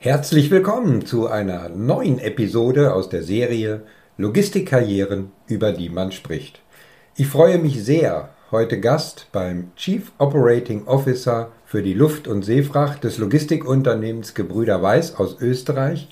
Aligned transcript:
Herzlich 0.00 0.52
willkommen 0.52 1.04
zu 1.04 1.26
einer 1.26 1.70
neuen 1.70 2.20
Episode 2.20 2.94
aus 2.94 3.08
der 3.08 3.24
Serie 3.24 3.82
Logistikkarrieren, 4.16 5.32
über 5.48 5.72
die 5.72 5.88
man 5.88 6.12
spricht. 6.12 6.60
Ich 7.16 7.26
freue 7.26 7.58
mich 7.58 7.82
sehr, 7.82 8.28
heute 8.52 8.78
Gast 8.78 9.26
beim 9.32 9.72
Chief 9.74 10.12
Operating 10.18 10.86
Officer 10.86 11.50
für 11.64 11.82
die 11.82 11.94
Luft- 11.94 12.28
und 12.28 12.44
Seefracht 12.44 13.02
des 13.02 13.18
Logistikunternehmens 13.18 14.34
Gebrüder 14.34 14.80
Weiß 14.80 15.16
aus 15.16 15.40
Österreich, 15.40 16.08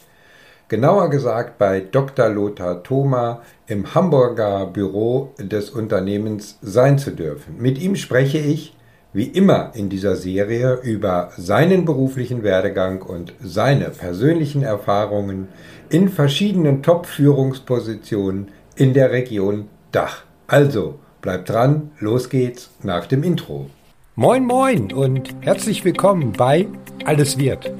genauer 0.66 1.08
gesagt 1.08 1.56
bei 1.56 1.78
Dr. 1.78 2.28
Lothar 2.28 2.82
Thoma 2.82 3.42
im 3.68 3.94
Hamburger 3.94 4.66
Büro 4.66 5.32
des 5.38 5.70
Unternehmens 5.70 6.58
sein 6.60 6.98
zu 6.98 7.12
dürfen. 7.12 7.58
Mit 7.58 7.78
ihm 7.78 7.94
spreche 7.94 8.38
ich 8.38 8.75
wie 9.12 9.24
immer 9.24 9.72
in 9.74 9.88
dieser 9.88 10.16
Serie 10.16 10.80
über 10.82 11.30
seinen 11.36 11.84
beruflichen 11.84 12.42
Werdegang 12.42 13.02
und 13.02 13.32
seine 13.42 13.90
persönlichen 13.90 14.62
Erfahrungen 14.62 15.48
in 15.88 16.08
verschiedenen 16.08 16.82
Top-Führungspositionen 16.82 18.48
in 18.76 18.94
der 18.94 19.10
Region 19.10 19.68
Dach. 19.92 20.24
Also, 20.46 20.96
bleibt 21.22 21.48
dran, 21.48 21.90
los 21.98 22.28
geht's 22.28 22.70
nach 22.82 23.06
dem 23.06 23.22
Intro. 23.22 23.70
Moin 24.14 24.44
moin 24.44 24.92
und 24.92 25.34
herzlich 25.40 25.84
willkommen 25.84 26.32
bei 26.32 26.66
Alles 27.04 27.38
wird, 27.38 27.70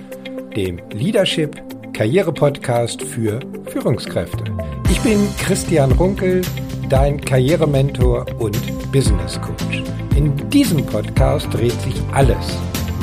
dem 0.54 0.80
Leadership 0.92 1.62
Karriere 1.96 2.30
Podcast 2.30 3.02
für 3.02 3.40
Führungskräfte. 3.70 4.44
Ich 4.90 5.00
bin 5.00 5.26
Christian 5.38 5.92
Runkel, 5.92 6.42
dein 6.90 7.18
Karrierementor 7.18 8.26
und 8.38 8.60
Business 8.92 9.40
Coach. 9.40 9.82
In 10.16 10.34
diesem 10.48 10.84
Podcast 10.86 11.46
dreht 11.52 11.78
sich 11.82 11.94
alles 12.14 12.56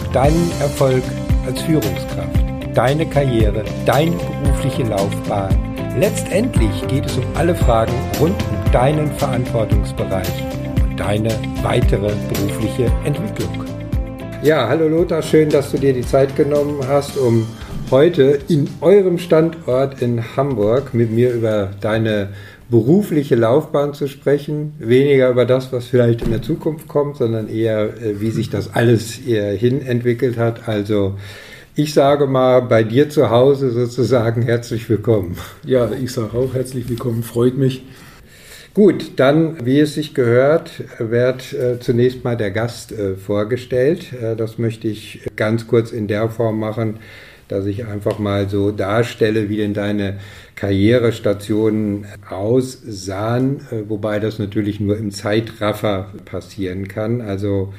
um 0.04 0.12
deinen 0.13 0.52
Erfolg 0.59 1.04
als 1.45 1.62
Führungskraft, 1.62 2.40
deine 2.73 3.05
Karriere, 3.05 3.63
deine 3.85 4.16
berufliche 4.41 4.81
Laufbahn. 4.81 5.55
Letztendlich 5.99 6.71
geht 6.88 7.05
es 7.05 7.15
um 7.15 7.24
alle 7.35 7.54
Fragen 7.54 7.93
rund 8.20 8.34
um 8.49 8.71
deinen 8.71 9.12
Verantwortungsbereich 9.12 10.43
und 10.82 10.99
deine 10.99 11.29
weitere 11.62 12.13
berufliche 12.34 12.91
Entwicklung. 13.05 13.63
Ja, 14.41 14.68
hallo 14.68 14.87
Lothar, 14.87 15.21
schön, 15.21 15.49
dass 15.49 15.70
du 15.70 15.77
dir 15.77 15.93
die 15.93 16.02
Zeit 16.02 16.35
genommen 16.35 16.80
hast, 16.87 17.15
um 17.15 17.46
heute 17.91 18.40
in 18.49 18.68
eurem 18.82 19.20
Standort 19.20 20.02
in 20.02 20.35
Hamburg 20.35 20.96
mit 20.96 21.12
mir 21.12 21.32
über 21.32 21.70
deine 21.80 22.30
berufliche 22.74 23.35
Laufbahn 23.35 23.93
zu 23.93 24.07
sprechen, 24.07 24.74
weniger 24.79 25.29
über 25.29 25.46
das, 25.46 25.71
was 25.71 25.85
vielleicht 25.85 26.24
in 26.24 26.32
der 26.32 26.41
Zukunft 26.41 26.88
kommt, 26.88 27.18
sondern 27.18 27.48
eher, 27.48 27.84
äh, 28.02 28.20
wie 28.20 28.32
sich 28.32 28.49
das 28.49 28.74
alles 28.74 29.12
hin 29.12 29.85
entwickelt 29.85 30.40
hat. 30.40 30.68
Also 30.68 31.13
ich 31.76 31.93
sage 31.93 32.26
mal, 32.26 32.63
bei 32.63 32.84
dir 32.84 33.12
zu 33.12 33.30
Hause 33.30 33.70
sozusagen 33.70 34.41
herzlich 34.41 34.90
willkommen. 34.90 35.38
Ja, 35.63 35.88
ich 35.91 36.12
sage 36.12 36.35
auch 36.35 36.55
herzlich 36.55 36.90
willkommen, 36.90 37.21
freut 37.21 37.60
mich. 37.60 37.84
Gut, 38.74 39.20
dann, 39.20 39.63
wie 39.68 39.80
es 39.80 39.93
sich 39.93 40.15
gehört, 40.15 40.71
wird 40.98 41.54
äh, 41.54 41.80
zunächst 41.80 42.24
mal 42.24 42.35
der 42.35 42.49
Gast 42.49 42.91
äh, 42.91 43.15
vorgestellt. 43.15 44.13
Äh, 44.13 44.35
das 44.35 44.58
möchte 44.58 44.87
ich 44.87 45.21
ganz 45.35 45.68
kurz 45.68 45.91
in 45.91 46.08
der 46.08 46.27
Form 46.27 46.58
machen, 46.58 46.98
dass 47.54 47.65
ich 47.68 47.85
einfach 47.85 48.20
mal 48.20 48.49
so 48.49 48.71
darstelle, 48.71 49.48
wie 49.48 49.57
denn 49.57 49.73
deine 49.73 50.20
Karrierestationen 50.55 52.05
aussahen, 52.29 53.62
äh, 53.71 53.87
wobei 53.87 54.20
das 54.20 54.40
natürlich 54.40 54.79
nur 54.79 54.98
im 54.98 55.12
Zeitraffer 55.12 56.12
passieren 56.26 56.87
kann. 56.87 57.21
Also 57.21 57.74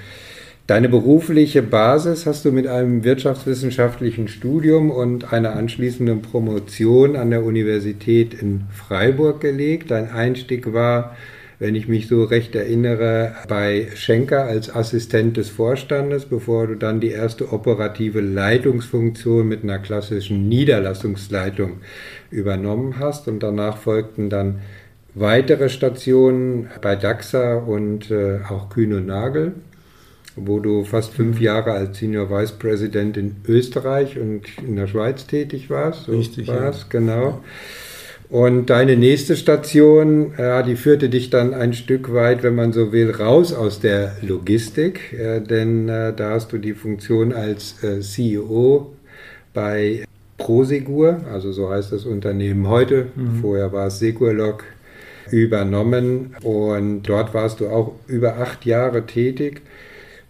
Deine 0.66 0.88
berufliche 0.88 1.60
Basis 1.60 2.24
hast 2.24 2.46
du 2.46 2.50
mit 2.50 2.66
einem 2.66 3.04
wirtschaftswissenschaftlichen 3.04 4.28
Studium 4.28 4.90
und 4.90 5.30
einer 5.30 5.56
anschließenden 5.56 6.22
Promotion 6.22 7.16
an 7.16 7.28
der 7.28 7.44
Universität 7.44 8.32
in 8.32 8.62
Freiburg 8.70 9.42
gelegt. 9.42 9.90
Dein 9.90 10.10
Einstieg 10.10 10.72
war 10.72 11.16
wenn 11.58 11.74
ich 11.74 11.88
mich 11.88 12.08
so 12.08 12.24
recht 12.24 12.54
erinnere, 12.54 13.34
bei 13.48 13.88
Schenker 13.94 14.44
als 14.44 14.74
Assistent 14.74 15.36
des 15.36 15.50
Vorstandes, 15.50 16.24
bevor 16.24 16.66
du 16.66 16.74
dann 16.74 17.00
die 17.00 17.10
erste 17.10 17.52
operative 17.52 18.20
Leitungsfunktion 18.20 19.46
mit 19.46 19.62
einer 19.62 19.78
klassischen 19.78 20.48
Niederlassungsleitung 20.48 21.78
übernommen 22.30 22.98
hast. 22.98 23.28
Und 23.28 23.42
danach 23.42 23.76
folgten 23.76 24.30
dann 24.30 24.60
weitere 25.14 25.68
Stationen 25.68 26.68
bei 26.82 26.96
DAXA 26.96 27.54
und 27.54 28.10
äh, 28.10 28.40
auch 28.48 28.68
Kühn 28.68 28.92
und 28.92 29.06
Nagel, 29.06 29.52
wo 30.34 30.58
du 30.58 30.84
fast 30.84 31.14
fünf 31.14 31.40
Jahre 31.40 31.72
als 31.72 31.98
Senior 31.98 32.30
Vice 32.30 32.52
President 32.52 33.16
in 33.16 33.36
Österreich 33.46 34.18
und 34.18 34.42
in 34.58 34.74
der 34.74 34.88
Schweiz 34.88 35.26
tätig 35.26 35.70
warst. 35.70 36.06
So 36.06 36.12
Richtig, 36.12 36.48
warst, 36.48 36.92
ja. 36.92 36.98
genau. 36.98 37.28
Ja. 37.28 37.40
Und 38.34 38.68
deine 38.68 38.96
nächste 38.96 39.36
Station, 39.36 40.32
ja, 40.36 40.64
die 40.64 40.74
führte 40.74 41.08
dich 41.08 41.30
dann 41.30 41.54
ein 41.54 41.72
Stück 41.72 42.12
weit, 42.12 42.42
wenn 42.42 42.56
man 42.56 42.72
so 42.72 42.90
will, 42.90 43.12
raus 43.12 43.52
aus 43.52 43.78
der 43.78 44.16
Logistik, 44.22 45.12
äh, 45.12 45.38
denn 45.40 45.88
äh, 45.88 46.12
da 46.12 46.30
hast 46.30 46.52
du 46.52 46.58
die 46.58 46.72
Funktion 46.72 47.32
als 47.32 47.80
äh, 47.84 48.00
CEO 48.00 48.92
bei 49.52 50.04
Prosegur, 50.36 51.20
also 51.32 51.52
so 51.52 51.70
heißt 51.70 51.92
das 51.92 52.06
Unternehmen 52.06 52.66
heute, 52.66 53.06
mhm. 53.14 53.36
vorher 53.40 53.72
war 53.72 53.86
es 53.86 54.00
Segurlog, 54.00 54.64
übernommen. 55.30 56.34
Und 56.42 57.04
dort 57.04 57.34
warst 57.34 57.60
du 57.60 57.68
auch 57.68 57.92
über 58.08 58.38
acht 58.38 58.66
Jahre 58.66 59.06
tätig 59.06 59.62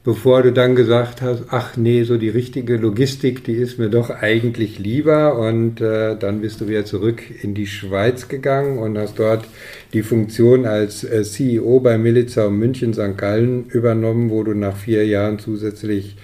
bevor 0.04 0.42
du 0.42 0.52
dann 0.52 0.76
gesagt 0.76 1.22
hast, 1.22 1.44
ach 1.48 1.76
nee, 1.76 2.04
so 2.04 2.18
die 2.18 2.28
richtige 2.28 2.76
Logistik, 2.76 3.42
die 3.44 3.54
ist 3.54 3.78
mir 3.78 3.88
doch 3.88 4.10
eigentlich 4.10 4.78
lieber. 4.78 5.38
Und 5.38 5.80
äh, 5.80 6.16
dann 6.16 6.42
bist 6.42 6.60
du 6.60 6.68
wieder 6.68 6.84
zurück 6.84 7.22
in 7.42 7.54
die 7.54 7.66
Schweiz 7.66 8.28
gegangen 8.28 8.78
und 8.78 8.98
hast 8.98 9.18
dort 9.18 9.46
die 9.94 10.02
Funktion 10.02 10.66
als 10.66 11.04
äh, 11.04 11.22
CEO 11.22 11.80
bei 11.80 11.96
und 11.96 12.58
München 12.58 12.92
St. 12.92 13.16
Gallen 13.16 13.66
übernommen, 13.70 14.30
wo 14.30 14.42
du 14.42 14.52
nach 14.52 14.76
vier 14.76 15.06
Jahren 15.06 15.38
zusätzlich 15.38 16.16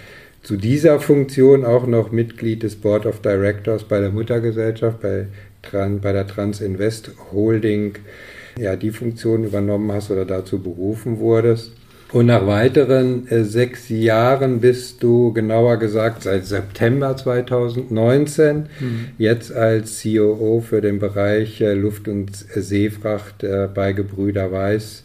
zu 0.42 0.56
dieser 0.56 1.00
Funktion 1.00 1.64
auch 1.64 1.86
noch 1.86 2.12
Mitglied 2.12 2.62
des 2.62 2.76
Board 2.76 3.06
of 3.06 3.20
Directors 3.20 3.84
bei 3.84 4.00
der 4.00 4.10
Muttergesellschaft, 4.10 5.00
bei, 5.00 5.26
Tran, 5.62 6.00
bei 6.00 6.12
der 6.12 6.26
Transinvest 6.26 7.12
Holding, 7.32 7.94
ja, 8.58 8.76
die 8.76 8.90
Funktion 8.90 9.44
übernommen 9.44 9.92
hast 9.92 10.10
oder 10.10 10.24
dazu 10.24 10.62
berufen 10.62 11.18
wurdest. 11.18 11.72
Und 12.12 12.26
nach 12.26 12.46
weiteren 12.46 13.28
äh, 13.28 13.44
sechs 13.44 13.88
Jahren 13.88 14.60
bist 14.60 15.02
du, 15.02 15.32
genauer 15.32 15.76
gesagt, 15.76 16.24
seit 16.24 16.44
September 16.44 17.16
2019 17.16 18.56
mhm. 18.80 19.06
jetzt 19.16 19.52
als 19.52 20.02
COO 20.02 20.60
für 20.60 20.80
den 20.80 20.98
Bereich 20.98 21.60
äh, 21.60 21.74
Luft- 21.74 22.08
und 22.08 22.34
Seefracht 22.34 23.44
äh, 23.44 23.68
bei 23.72 23.92
Gebrüder 23.92 24.50
Weiß 24.50 25.04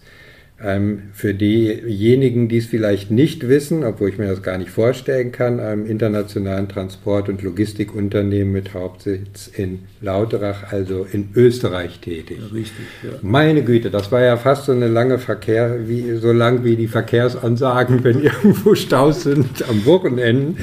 für 0.57 1.33
diejenigen, 1.33 2.47
die 2.47 2.59
es 2.59 2.65
vielleicht 2.65 3.11
nicht 3.11 3.49
wissen, 3.49 3.83
obwohl 3.83 4.07
ich 4.07 4.17
mir 4.17 4.27
das 4.27 4.41
gar 4.41 4.57
nicht 4.57 4.71
vorstellen 4.71 5.33
kann, 5.33 5.59
einem 5.59 5.85
internationalen 5.85 6.69
Transport- 6.69 7.27
und 7.27 7.43
Logistikunternehmen 7.43 8.53
mit 8.53 8.73
Hauptsitz 8.73 9.47
in 9.53 9.79
Lauterach, 9.99 10.71
also 10.71 11.05
in 11.11 11.29
Österreich 11.35 11.99
tätig. 11.99 12.37
Ja, 12.39 12.55
richtig, 12.55 12.85
ja. 13.03 13.09
Meine 13.21 13.63
Güte, 13.63 13.89
das 13.89 14.13
war 14.13 14.21
ja 14.21 14.37
fast 14.37 14.65
so 14.65 14.71
eine 14.71 14.87
lange 14.87 15.19
Verkehr, 15.19 15.89
wie, 15.89 16.15
so 16.15 16.31
lang 16.31 16.63
wie 16.63 16.77
die 16.77 16.87
Verkehrsansagen, 16.87 18.05
wenn 18.05 18.19
irgendwo 18.23 18.75
Staus 18.75 19.23
sind 19.23 19.67
am 19.69 19.85
Wochenenden. 19.85 20.57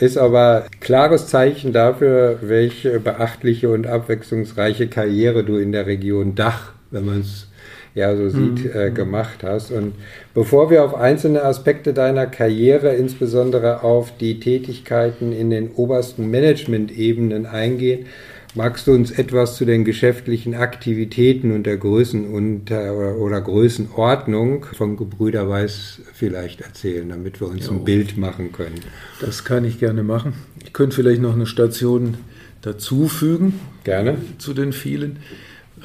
Ist 0.00 0.16
aber 0.16 0.64
klares 0.80 1.28
Zeichen 1.28 1.72
dafür, 1.74 2.38
welche 2.40 2.98
beachtliche 2.98 3.68
und 3.68 3.86
abwechslungsreiche 3.86 4.88
Karriere 4.88 5.44
du 5.44 5.56
in 5.56 5.70
der 5.70 5.86
Region 5.86 6.34
Dach, 6.34 6.72
wenn 6.90 7.04
man 7.04 7.20
es 7.20 7.48
ja 7.94 8.16
so 8.16 8.28
sieht, 8.28 8.64
mhm. 8.64 8.70
äh, 8.74 8.90
gemacht 8.90 9.42
hast. 9.42 9.70
Und 9.70 9.94
bevor 10.34 10.70
wir 10.70 10.84
auf 10.84 10.94
einzelne 10.94 11.44
Aspekte 11.44 11.92
deiner 11.92 12.26
Karriere, 12.26 12.94
insbesondere 12.94 13.82
auf 13.82 14.16
die 14.18 14.40
Tätigkeiten 14.40 15.32
in 15.32 15.50
den 15.50 15.70
obersten 15.70 16.30
Management-Ebenen 16.30 17.46
eingehen, 17.46 18.06
magst 18.54 18.86
du 18.86 18.92
uns 18.92 19.10
etwas 19.10 19.56
zu 19.56 19.64
den 19.64 19.84
geschäftlichen 19.84 20.54
Aktivitäten 20.54 21.52
und 21.52 21.64
der 21.64 21.76
Größen 21.76 22.26
und, 22.28 22.70
oder 22.70 23.40
Größenordnung 23.40 24.66
von 24.72 24.96
Gebrüder 24.96 25.48
Weiß 25.48 26.00
vielleicht 26.12 26.60
erzählen, 26.60 27.08
damit 27.08 27.40
wir 27.40 27.48
uns 27.48 27.66
ja, 27.66 27.72
ein 27.72 27.84
Bild 27.84 28.16
machen 28.16 28.52
können? 28.52 28.80
Das 29.20 29.44
kann 29.44 29.64
ich 29.64 29.78
gerne 29.78 30.02
machen. 30.02 30.34
Ich 30.64 30.72
könnte 30.72 30.96
vielleicht 30.96 31.20
noch 31.20 31.34
eine 31.34 31.46
Station 31.46 32.16
dazufügen. 32.62 33.60
Gerne. 33.82 34.18
Zu 34.38 34.54
den 34.54 34.72
vielen. 34.72 35.18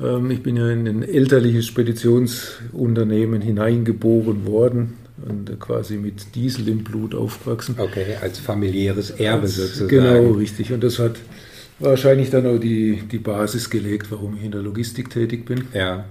Ähm, 0.02 0.32
ich 0.32 0.44
bin 0.44 0.58
ja 0.58 0.70
in 0.70 0.88
ein 0.88 1.04
elterliches 1.04 1.68
Speditionsunternehmen 1.68 3.42
hineingeboren 3.42 4.46
worden 4.46 4.96
und 5.28 5.60
quasi 5.60 5.98
mit 5.98 6.36
Diesel 6.36 6.68
im 6.70 6.84
Blut 6.84 7.14
aufgewachsen. 7.16 7.76
Okay, 7.78 8.16
als 8.22 8.40
familiäres 8.40 9.12
Erbe 9.12 9.48
sozusagen. 9.48 9.90
Genau, 9.90 10.32
richtig. 10.32 10.72
Und 10.72 10.84
das 10.84 11.00
hat 11.00 11.18
wahrscheinlich 11.80 12.30
dann 12.30 12.46
auch 12.46 12.60
die, 12.60 13.04
die 13.12 13.18
Basis 13.18 13.70
gelegt, 13.70 14.12
warum 14.12 14.38
ich 14.38 14.44
in 14.44 14.52
der 14.52 14.62
Logistik 14.62 15.10
tätig 15.10 15.46
bin. 15.46 15.66
Ja. 15.74 16.06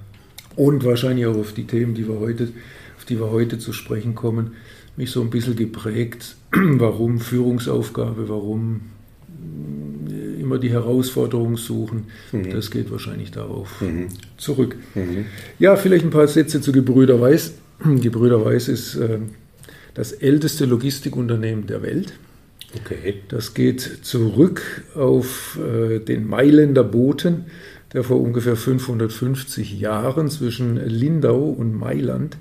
Und 0.57 0.85
wahrscheinlich 0.85 1.27
auch 1.27 1.37
auf 1.37 1.53
die 1.53 1.67
Themen, 1.67 1.95
die 1.95 2.09
wir 2.09 2.19
heute, 2.19 2.49
auf 2.97 3.05
die 3.05 3.19
wir 3.19 3.31
heute 3.31 3.59
zu 3.59 3.73
sprechen 3.73 4.15
kommen, 4.15 4.53
mich 4.97 5.11
so 5.11 5.21
ein 5.21 5.31
bisschen 5.31 5.57
geprägt, 5.57 6.37
warum 6.53 7.21
Führungsaufgabe, 7.21 8.29
warum 8.29 8.81
immer 10.49 10.59
die 10.59 10.71
Herausforderung 10.71 11.59
suchen. 11.59 12.07
Mhm. 12.33 12.51
Das 12.51 12.71
geht 12.71 12.91
wahrscheinlich 12.91 13.31
darauf 13.31 13.83
mhm. 13.83 14.09
zurück. 14.39 14.77
Mhm. 14.95 15.27
Ja, 15.59 15.77
vielleicht 15.77 16.07
ein 16.07 16.11
paar 16.11 16.27
Sätze 16.27 16.63
zu 16.63 16.73
Gebrüder 16.73 17.21
Weiß. 17.21 17.53
Gebrüder 18.01 18.43
Weiß 18.43 18.69
ist 18.69 18.97
äh, 18.97 19.19
das 19.93 20.13
älteste 20.13 20.65
Logistikunternehmen 20.65 21.67
der 21.67 21.83
Welt. 21.83 22.15
Okay. 22.83 23.23
Das 23.29 23.53
geht 23.53 23.81
zurück 24.03 24.85
auf 24.95 25.59
äh, 25.59 25.99
den 25.99 26.27
Mailänder 26.27 26.85
Boten, 26.85 27.45
der 27.93 28.05
vor 28.05 28.21
ungefähr 28.21 28.57
550 28.57 29.79
Jahren 29.79 30.31
zwischen 30.31 30.77
Lindau 30.77 31.45
und 31.45 31.75
Mailand 31.75 32.39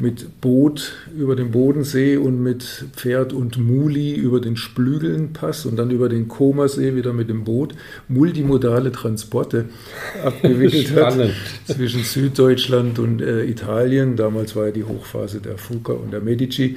mit 0.00 0.40
Boot 0.40 0.92
über 1.16 1.34
den 1.34 1.50
Bodensee 1.50 2.16
und 2.16 2.40
mit 2.40 2.62
Pferd 2.94 3.32
und 3.32 3.58
Muli 3.58 4.14
über 4.14 4.40
den 4.40 4.56
Splügelenpass 4.56 5.66
und 5.66 5.76
dann 5.76 5.90
über 5.90 6.08
den 6.08 6.28
Komersee 6.28 6.94
wieder 6.94 7.12
mit 7.12 7.28
dem 7.28 7.44
Boot 7.44 7.74
multimodale 8.06 8.92
Transporte 8.92 9.66
abgewickelt 10.24 10.94
hat 10.94 11.30
zwischen 11.66 12.04
Süddeutschland 12.04 12.98
und 12.98 13.20
äh, 13.20 13.44
Italien. 13.44 14.16
Damals 14.16 14.54
war 14.54 14.66
ja 14.66 14.72
die 14.72 14.84
Hochphase 14.84 15.40
der 15.40 15.58
Fuca 15.58 15.92
und 15.94 16.12
der 16.12 16.20
Medici. 16.20 16.76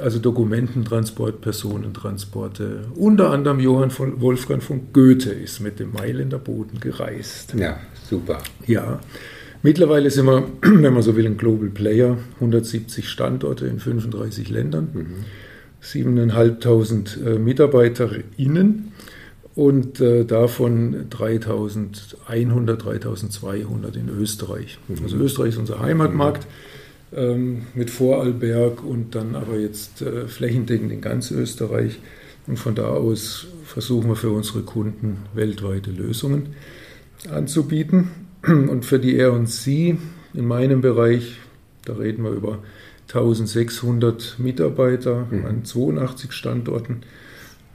Also 0.00 0.18
Dokumententransport, 0.20 1.42
Personentransporte. 1.42 2.84
Unter 2.94 3.30
anderem 3.30 3.60
Johann 3.60 3.90
von 3.90 4.20
Wolfgang 4.22 4.62
von 4.62 4.92
Goethe 4.92 5.30
ist 5.30 5.60
mit 5.60 5.80
dem 5.80 5.92
Mailänder 5.92 6.38
Boden 6.38 6.80
gereist. 6.80 7.54
Ja, 7.54 7.78
super. 8.08 8.38
Ja. 8.66 9.00
Mittlerweile 9.62 10.10
sind 10.10 10.26
wir, 10.26 10.48
wenn 10.62 10.92
man 10.92 11.02
so 11.02 11.16
will, 11.16 11.26
ein 11.26 11.36
Global 11.36 11.68
Player, 11.68 12.18
170 12.36 13.08
Standorte 13.08 13.66
in 13.66 13.78
35 13.78 14.50
Ländern, 14.50 14.88
mhm. 14.92 15.06
7.500 15.82 17.24
äh, 17.24 17.38
MitarbeiterInnen 17.38 18.92
und 19.54 20.00
äh, 20.00 20.24
davon 20.24 21.08
3.100, 21.10 22.76
3.200 22.76 23.94
in 23.96 24.08
Österreich. 24.08 24.78
Mhm. 24.88 24.96
Also 25.02 25.16
Österreich 25.16 25.50
ist 25.50 25.58
unser 25.58 25.80
Heimatmarkt 25.80 26.46
mhm. 27.12 27.18
ähm, 27.18 27.62
mit 27.74 27.90
Vorarlberg 27.90 28.84
und 28.84 29.14
dann 29.14 29.36
aber 29.36 29.58
jetzt 29.58 30.02
äh, 30.02 30.26
flächendeckend 30.26 30.92
in 30.92 31.00
ganz 31.00 31.30
Österreich. 31.30 31.98
Und 32.46 32.58
von 32.58 32.74
da 32.74 32.88
aus 32.88 33.46
versuchen 33.64 34.08
wir 34.08 34.16
für 34.16 34.30
unsere 34.30 34.62
Kunden 34.62 35.18
weltweite 35.34 35.90
Lösungen 35.90 36.54
anzubieten. 37.30 38.08
Und 38.46 38.84
für 38.84 38.98
die 38.98 39.18
R&C 39.18 39.96
in 40.34 40.46
meinem 40.46 40.80
Bereich, 40.80 41.38
da 41.84 41.94
reden 41.94 42.24
wir 42.24 42.32
über 42.32 42.58
1600 43.08 44.36
Mitarbeiter 44.38 45.26
mhm. 45.30 45.46
an 45.46 45.64
82 45.64 46.32
Standorten. 46.32 47.02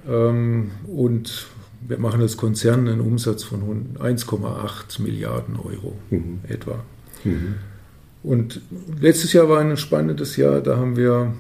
Ähm, 0.08 0.72
und 0.88 1.48
wir 1.88 2.00
machen 2.00 2.22
als 2.22 2.38
Konzern 2.38 2.88
einen 2.88 3.02
Umsatz 3.02 3.44
von 3.44 3.62
1,8 4.00 5.02
Milliarden 5.02 5.56
Euro 5.58 5.98
mhm. 6.10 6.40
etwa. 6.48 6.84
Mhm. 7.24 7.56
Und 8.24 8.62
letztes 9.00 9.32
Jahr 9.34 9.48
war 9.48 9.60
ein 9.60 9.78
spannendes 9.78 10.36
Jahr. 10.36 10.60
Da 10.62 10.78
haben 10.78 10.98
wir 10.98 11.34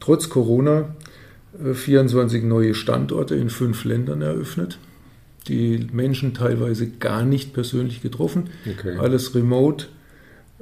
trotz 0.00 0.28
Corona 0.28 0.94
24 1.72 2.42
äh, 2.42 2.46
neue 2.46 2.74
Standorte 2.74 3.36
in 3.36 3.48
fünf 3.48 3.84
Ländern 3.84 4.20
eröffnet 4.20 4.78
die 5.48 5.86
Menschen 5.92 6.34
teilweise 6.34 6.88
gar 6.88 7.24
nicht 7.24 7.52
persönlich 7.52 8.02
getroffen. 8.02 8.50
Okay. 8.78 8.96
Alles 8.98 9.34
remote, 9.34 9.86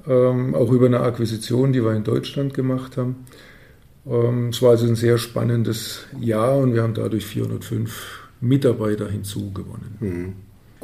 ähm, 0.07 0.55
auch 0.55 0.71
über 0.71 0.87
eine 0.87 1.01
Akquisition, 1.01 1.73
die 1.73 1.85
wir 1.85 1.93
in 1.93 2.05
Deutschland 2.05 2.55
gemacht 2.55 2.97
haben. 2.97 3.27
Ähm, 4.07 4.49
es 4.49 4.63
war 4.63 4.71
also 4.71 4.87
ein 4.87 4.97
sehr 4.97 5.19
spannendes 5.19 6.07
Jahr 6.21 6.59
und 6.59 6.75
wir 6.75 6.83
haben 6.83 6.95
dadurch 6.95 7.27
405 7.27 8.29
Mitarbeiter 8.41 9.09
hinzugewonnen. 9.09 9.97
Mhm. 10.01 10.33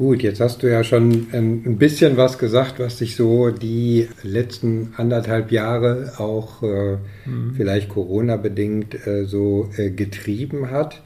Gut, 0.00 0.22
jetzt 0.22 0.40
hast 0.40 0.62
du 0.62 0.70
ja 0.70 0.82
schon 0.82 1.26
ein 1.30 1.76
bisschen 1.76 2.16
was 2.16 2.38
gesagt, 2.38 2.78
was 2.78 2.96
sich 2.96 3.16
so 3.16 3.50
die 3.50 4.08
letzten 4.22 4.94
anderthalb 4.96 5.52
Jahre 5.52 6.14
auch 6.16 6.62
äh, 6.62 6.96
mhm. 7.26 7.52
vielleicht 7.54 7.90
Corona-bedingt 7.90 9.06
äh, 9.06 9.26
so 9.26 9.68
äh, 9.76 9.90
getrieben 9.90 10.70
hat. 10.70 11.02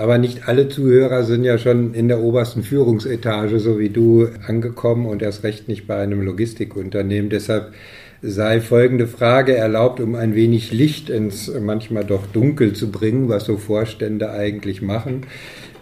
Aber 0.00 0.16
nicht 0.16 0.48
alle 0.48 0.70
Zuhörer 0.70 1.24
sind 1.24 1.44
ja 1.44 1.58
schon 1.58 1.92
in 1.92 2.08
der 2.08 2.20
obersten 2.20 2.62
Führungsetage, 2.62 3.60
so 3.60 3.78
wie 3.78 3.90
du, 3.90 4.28
angekommen 4.46 5.04
und 5.04 5.20
erst 5.20 5.44
recht 5.44 5.68
nicht 5.68 5.86
bei 5.86 5.98
einem 5.98 6.22
Logistikunternehmen. 6.22 7.28
Deshalb 7.28 7.74
sei 8.22 8.62
folgende 8.62 9.06
Frage 9.06 9.54
erlaubt, 9.54 10.00
um 10.00 10.14
ein 10.14 10.34
wenig 10.34 10.72
Licht 10.72 11.10
ins 11.10 11.52
manchmal 11.60 12.04
doch 12.04 12.24
Dunkel 12.24 12.72
zu 12.72 12.90
bringen, 12.90 13.28
was 13.28 13.44
so 13.44 13.58
Vorstände 13.58 14.30
eigentlich 14.30 14.80
machen. 14.80 15.26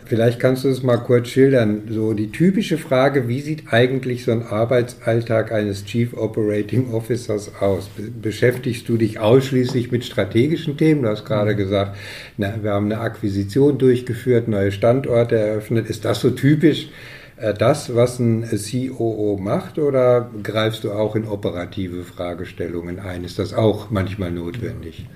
Vielleicht 0.09 0.41
kannst 0.41 0.65
du 0.65 0.69
es 0.69 0.83
mal 0.83 0.97
kurz 0.97 1.29
schildern. 1.29 1.83
So 1.91 2.15
die 2.15 2.33
typische 2.33 2.79
Frage, 2.79 3.29
wie 3.29 3.43
sieht 3.43 3.65
eigentlich 3.71 4.25
so 4.25 4.33
ein 4.33 4.43
Arbeitsalltag 4.43 5.53
eines 5.53 5.85
Chief 5.85 6.15
Operating 6.17 6.95
Officers 6.95 7.53
aus? 7.61 7.91
Beschäftigst 8.23 8.89
du 8.89 8.97
dich 8.97 9.21
ausschließlich 9.21 9.93
mit 9.93 10.07
strategischen 10.07 10.79
Themen? 10.79 11.03
Du 11.03 11.11
hast 11.11 11.27
gerade 11.27 11.53
mhm. 11.53 11.59
gesagt, 11.59 11.99
na, 12.39 12.55
wir 12.63 12.73
haben 12.73 12.87
eine 12.87 13.03
Akquisition 13.03 13.77
durchgeführt, 13.77 14.49
neue 14.49 14.73
Standorte 14.73 15.37
eröffnet. 15.37 15.91
Ist 15.91 16.07
das 16.07 16.21
so 16.21 16.31
typisch 16.31 16.89
äh, 17.37 17.53
das, 17.53 17.95
was 17.95 18.19
ein 18.19 18.49
COO 18.49 19.39
macht 19.39 19.79
oder 19.79 20.31
greifst 20.43 20.85
du 20.85 20.93
auch 20.93 21.17
in 21.17 21.27
operative 21.27 22.05
Fragestellungen 22.05 22.99
ein? 22.99 23.25
Ist 23.25 23.39
das 23.39 23.53
auch 23.53 23.91
manchmal 23.91 24.31
notwendig? 24.31 25.01
Ja. 25.01 25.07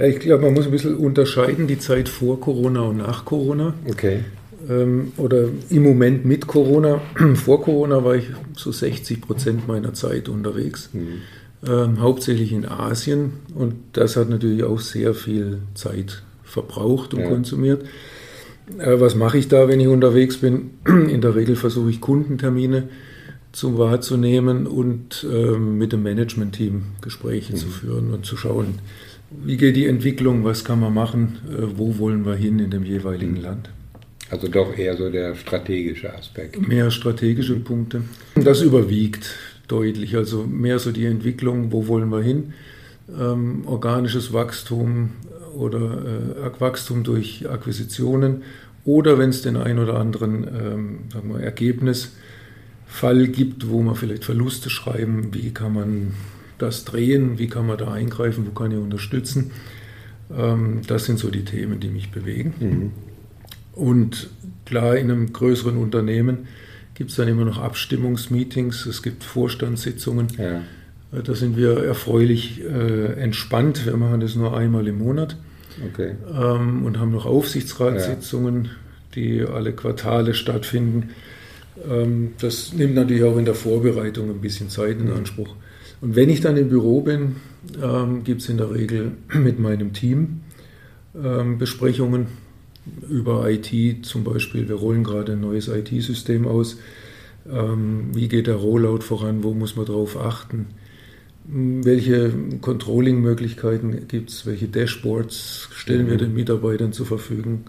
Ja, 0.00 0.06
ich 0.06 0.18
glaube, 0.18 0.44
man 0.44 0.54
muss 0.54 0.64
ein 0.64 0.70
bisschen 0.70 0.96
unterscheiden, 0.96 1.66
die 1.66 1.78
Zeit 1.78 2.08
vor 2.08 2.40
Corona 2.40 2.80
und 2.80 2.96
nach 2.96 3.26
Corona. 3.26 3.74
Okay. 3.86 4.20
Ähm, 4.66 5.12
oder 5.18 5.48
im 5.68 5.82
Moment 5.82 6.24
mit 6.24 6.46
Corona. 6.46 7.02
vor 7.34 7.62
Corona 7.62 8.02
war 8.02 8.16
ich 8.16 8.24
so 8.56 8.72
60 8.72 9.20
Prozent 9.20 9.68
meiner 9.68 9.92
Zeit 9.92 10.30
unterwegs. 10.30 10.88
Mhm. 10.94 11.68
Ähm, 11.68 12.00
hauptsächlich 12.00 12.50
in 12.52 12.66
Asien. 12.66 13.32
Und 13.54 13.74
das 13.92 14.16
hat 14.16 14.30
natürlich 14.30 14.64
auch 14.64 14.80
sehr 14.80 15.12
viel 15.12 15.58
Zeit 15.74 16.22
verbraucht 16.44 17.12
und 17.12 17.20
ja. 17.20 17.28
konsumiert. 17.28 17.84
Äh, 18.78 19.00
was 19.00 19.14
mache 19.14 19.36
ich 19.36 19.48
da, 19.48 19.68
wenn 19.68 19.80
ich 19.80 19.88
unterwegs 19.88 20.38
bin? 20.38 20.70
In 20.86 21.20
der 21.20 21.34
Regel 21.34 21.56
versuche 21.56 21.90
ich 21.90 22.00
Kundentermine 22.00 22.88
zu 23.52 23.76
wahrzunehmen 23.76 24.66
und 24.66 25.26
äh, 25.30 25.58
mit 25.58 25.92
dem 25.92 26.04
Management-Team 26.04 26.84
Gespräche 27.02 27.52
mhm. 27.52 27.56
zu 27.56 27.66
führen 27.66 28.14
und 28.14 28.24
zu 28.24 28.38
schauen, 28.38 28.78
wie 29.30 29.56
geht 29.56 29.76
die 29.76 29.86
Entwicklung, 29.86 30.44
was 30.44 30.64
kann 30.64 30.80
man 30.80 30.92
machen, 30.92 31.38
äh, 31.48 31.62
wo 31.76 31.98
wollen 31.98 32.26
wir 32.26 32.34
hin 32.34 32.58
in 32.58 32.70
dem 32.70 32.84
jeweiligen 32.84 33.34
mhm. 33.34 33.42
Land. 33.42 33.70
Also 34.30 34.48
doch 34.48 34.76
eher 34.76 34.96
so 34.96 35.10
der 35.10 35.34
strategische 35.34 36.14
Aspekt. 36.14 36.66
Mehr 36.66 36.90
strategische 36.90 37.56
Punkte. 37.56 38.02
Das 38.36 38.62
überwiegt 38.62 39.34
deutlich. 39.66 40.16
Also 40.16 40.44
mehr 40.44 40.78
so 40.78 40.92
die 40.92 41.04
Entwicklung, 41.04 41.72
wo 41.72 41.88
wollen 41.88 42.10
wir 42.10 42.22
hin. 42.22 42.52
Ähm, 43.18 43.62
organisches 43.66 44.32
Wachstum 44.32 45.10
oder 45.56 45.80
äh, 46.44 46.60
Wachstum 46.60 47.02
durch 47.02 47.48
Akquisitionen 47.50 48.42
oder 48.84 49.18
wenn 49.18 49.30
es 49.30 49.42
den 49.42 49.56
einen 49.56 49.78
oder 49.78 49.98
anderen 49.98 50.44
ähm, 50.44 50.98
sagen 51.12 51.32
wir, 51.34 51.40
Ergebnisfall 51.40 53.26
gibt, 53.28 53.68
wo 53.68 53.82
man 53.82 53.96
vielleicht 53.96 54.24
Verluste 54.24 54.70
schreiben, 54.70 55.34
wie 55.34 55.50
kann 55.50 55.74
man 55.74 56.14
das 56.62 56.84
drehen, 56.84 57.38
wie 57.38 57.48
kann 57.48 57.66
man 57.66 57.78
da 57.78 57.92
eingreifen, 57.92 58.46
wo 58.46 58.50
kann 58.50 58.72
ich 58.72 58.78
unterstützen. 58.78 59.52
Ähm, 60.36 60.82
das 60.86 61.04
sind 61.04 61.18
so 61.18 61.30
die 61.30 61.44
Themen, 61.44 61.80
die 61.80 61.88
mich 61.88 62.10
bewegen. 62.10 62.54
Mhm. 62.60 62.92
Und 63.72 64.30
klar, 64.64 64.96
in 64.96 65.10
einem 65.10 65.32
größeren 65.32 65.76
Unternehmen 65.76 66.48
gibt 66.94 67.10
es 67.10 67.16
dann 67.16 67.28
immer 67.28 67.44
noch 67.44 67.58
Abstimmungsmeetings, 67.58 68.86
es 68.86 69.02
gibt 69.02 69.24
Vorstandssitzungen. 69.24 70.28
Ja. 70.36 70.62
Äh, 71.12 71.22
da 71.22 71.34
sind 71.34 71.56
wir 71.56 71.82
erfreulich 71.84 72.62
äh, 72.62 73.12
entspannt. 73.14 73.86
Wir 73.86 73.96
machen 73.96 74.20
das 74.20 74.34
nur 74.34 74.56
einmal 74.56 74.86
im 74.86 74.98
Monat 74.98 75.36
okay. 75.92 76.12
ähm, 76.32 76.84
und 76.84 76.98
haben 76.98 77.12
noch 77.12 77.26
Aufsichtsratssitzungen, 77.26 78.64
ja. 78.64 78.70
die 79.14 79.42
alle 79.42 79.72
Quartale 79.72 80.34
stattfinden. 80.34 81.10
Ähm, 81.88 82.32
das 82.40 82.72
nimmt 82.72 82.94
natürlich 82.94 83.24
auch 83.24 83.36
in 83.38 83.44
der 83.44 83.54
Vorbereitung 83.54 84.30
ein 84.30 84.40
bisschen 84.40 84.68
Zeit 84.68 84.98
in 85.00 85.10
Anspruch. 85.10 85.54
Und 86.00 86.16
wenn 86.16 86.28
ich 86.28 86.40
dann 86.40 86.56
im 86.56 86.68
Büro 86.68 87.02
bin, 87.02 87.36
ähm, 87.82 88.24
gibt 88.24 88.42
es 88.42 88.48
in 88.48 88.56
der 88.56 88.72
Regel 88.72 89.12
mit 89.34 89.58
meinem 89.58 89.92
Team 89.92 90.40
ähm, 91.14 91.58
Besprechungen 91.58 92.26
über 93.08 93.48
IT 93.50 94.06
zum 94.06 94.24
Beispiel. 94.24 94.68
Wir 94.68 94.76
rollen 94.76 95.04
gerade 95.04 95.32
ein 95.32 95.40
neues 95.40 95.68
IT-System 95.68 96.46
aus. 96.46 96.78
Ähm, 97.50 98.10
wie 98.14 98.28
geht 98.28 98.46
der 98.46 98.56
Rollout 98.56 99.00
voran? 99.00 99.42
Wo 99.42 99.52
muss 99.52 99.76
man 99.76 99.86
darauf 99.86 100.16
achten? 100.16 100.66
Welche 101.44 102.32
Controlling-Möglichkeiten 102.60 104.06
gibt 104.08 104.30
es? 104.30 104.46
Welche 104.46 104.68
Dashboards 104.68 105.68
stellen 105.74 106.06
mhm. 106.06 106.10
wir 106.10 106.16
den 106.16 106.34
Mitarbeitern 106.34 106.92
zur 106.92 107.06
Verfügung? 107.06 107.64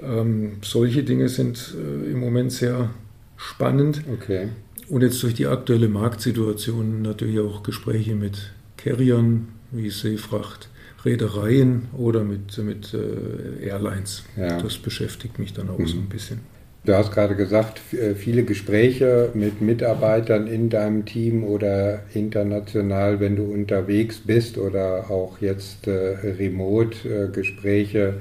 Ähm, 0.00 0.58
solche 0.62 1.02
Dinge 1.02 1.28
sind 1.28 1.74
äh, 1.76 2.10
im 2.10 2.20
Moment 2.20 2.52
sehr 2.52 2.90
spannend. 3.36 4.02
Okay. 4.12 4.48
Und 4.88 5.02
jetzt 5.02 5.22
durch 5.22 5.34
die 5.34 5.46
aktuelle 5.46 5.88
Marktsituation 5.88 7.02
natürlich 7.02 7.40
auch 7.40 7.62
Gespräche 7.62 8.14
mit 8.14 8.52
Carriern 8.76 9.48
wie 9.72 9.90
Seefracht, 9.90 10.68
Reedereien 11.04 11.88
oder 11.96 12.22
mit, 12.22 12.56
mit 12.58 12.94
äh, 12.94 13.66
Airlines. 13.66 14.24
Ja. 14.36 14.60
Das 14.60 14.78
beschäftigt 14.78 15.38
mich 15.38 15.52
dann 15.52 15.68
auch 15.70 15.78
mhm. 15.78 15.86
so 15.86 15.96
ein 15.96 16.08
bisschen. 16.08 16.40
Du 16.84 16.94
hast 16.94 17.10
gerade 17.10 17.34
gesagt, 17.34 17.80
äh, 17.92 18.14
viele 18.14 18.44
Gespräche 18.44 19.30
mit 19.34 19.60
Mitarbeitern 19.60 20.46
in 20.46 20.70
deinem 20.70 21.04
Team 21.04 21.42
oder 21.42 22.02
international, 22.14 23.18
wenn 23.18 23.34
du 23.34 23.42
unterwegs 23.42 24.18
bist 24.18 24.56
oder 24.56 25.10
auch 25.10 25.40
jetzt 25.40 25.88
äh, 25.88 26.16
Remote-Gespräche 26.38 27.98
äh, 27.98 28.14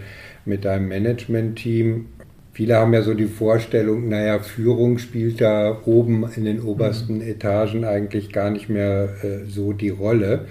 mit 0.45 0.65
deinem 0.65 0.87
Management-Team. 0.87 2.07
Viele 2.55 2.77
haben 2.77 2.93
ja 2.93 3.01
so 3.01 3.13
die 3.13 3.27
Vorstellung, 3.27 4.07
naja, 4.07 4.39
Führung 4.39 4.97
spielt 4.97 5.41
da 5.41 5.81
oben 5.83 6.25
in 6.37 6.45
den 6.45 6.61
obersten 6.61 7.15
mhm. 7.15 7.27
Etagen 7.27 7.83
eigentlich 7.83 8.31
gar 8.31 8.49
nicht 8.49 8.69
mehr 8.69 9.09
äh, 9.23 9.45
so 9.45 9.73
die 9.73 9.89
Rolle. 9.89 10.45